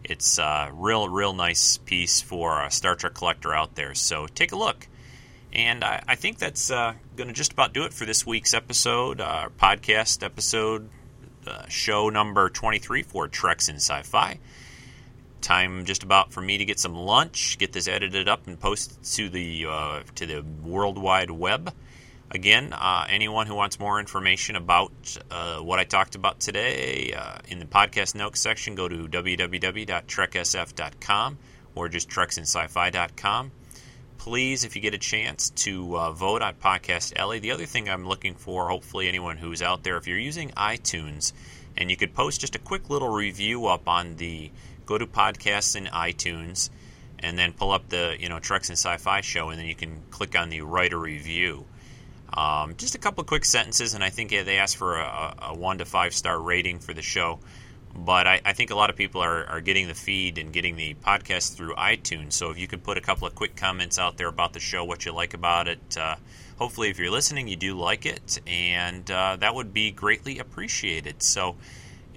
[0.04, 3.94] It's a uh, real real nice piece for a Star Trek collector out there.
[3.94, 4.88] So take a look.
[5.54, 8.56] And I, I think that's uh, going to just about do it for this week's
[8.56, 10.90] episode, podcast episode,
[11.68, 14.40] show number 23 for Treks in Sci Fi
[15.44, 19.04] time just about for me to get some lunch, get this edited up and posted
[19.04, 21.72] to the uh, to the World Wide Web.
[22.32, 24.92] Again, uh, anyone who wants more information about
[25.30, 31.38] uh, what I talked about today uh, in the podcast notes section, go to www.treksf.com
[31.76, 33.52] or just treksinsci-fi.com.
[34.18, 37.38] Please, if you get a chance, to uh, vote on Podcast Alley.
[37.40, 41.34] The other thing I'm looking for, hopefully, anyone who's out there, if you're using iTunes,
[41.78, 44.52] and you could post just a quick little review up on the
[44.86, 46.70] go to podcasts in iTunes,
[47.20, 50.02] and then pull up the you know Treks and Sci-Fi show, and then you can
[50.12, 51.66] click on the write a review.
[52.34, 55.54] Um, just a couple of quick sentences, and I think they ask for a, a
[55.56, 57.40] one to five star rating for the show.
[57.96, 60.76] But I, I, think a lot of people are, are getting the feed and getting
[60.76, 62.34] the podcast through iTunes.
[62.34, 64.84] So if you could put a couple of quick comments out there about the show,
[64.84, 66.16] what you like about it, uh,
[66.58, 71.22] hopefully if you're listening, you do like it, and uh, that would be greatly appreciated.
[71.22, 71.56] So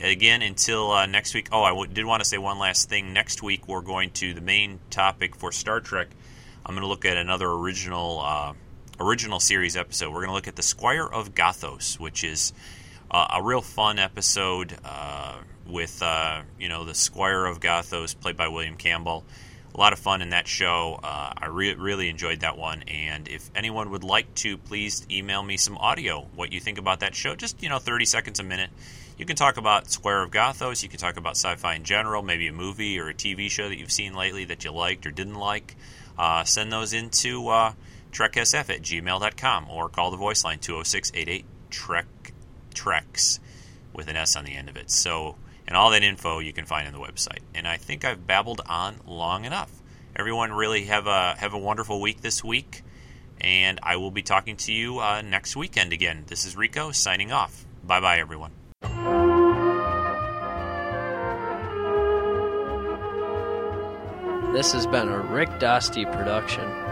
[0.01, 1.49] again until uh, next week.
[1.53, 3.13] Oh, I w- did want to say one last thing.
[3.13, 6.09] Next week we're going to the main topic for Star Trek.
[6.65, 8.53] I'm going to look at another original uh,
[9.01, 10.09] original series episode.
[10.09, 12.53] We're going to look at the Squire of Gothos, which is
[13.11, 15.37] uh, a real fun episode uh,
[15.67, 19.25] with uh, you know the Squire of Gothos, played by William Campbell.
[19.75, 20.99] A lot of fun in that show.
[21.03, 22.83] Uh, I re- really enjoyed that one.
[22.85, 26.27] And if anyone would like to, please email me some audio.
[26.35, 27.35] What you think about that show?
[27.35, 28.71] Just you know, 30 seconds a minute
[29.17, 30.83] you can talk about Squire of Gothos.
[30.83, 33.79] You can talk about sci-fi in general, maybe a movie or a TV show that
[33.79, 35.77] you've seen lately that you liked or didn't like.
[36.19, 37.73] Uh, send those into uh,
[38.13, 42.07] treksf at gmail.com or call the voice line 206-88 trek
[42.75, 43.41] treks
[43.93, 44.91] with an S on the end of it.
[44.91, 45.37] So
[45.67, 47.41] And all that info you can find on the website.
[47.55, 49.71] And I think I've babbled on long enough.
[50.15, 52.83] Everyone really have a have a wonderful week this week,
[53.41, 56.25] and I will be talking to you uh, next weekend again.
[56.27, 57.67] This is Rico signing off.
[57.85, 58.66] Bye bye, everyone.
[64.57, 66.86] This has been a Rick Dosty production.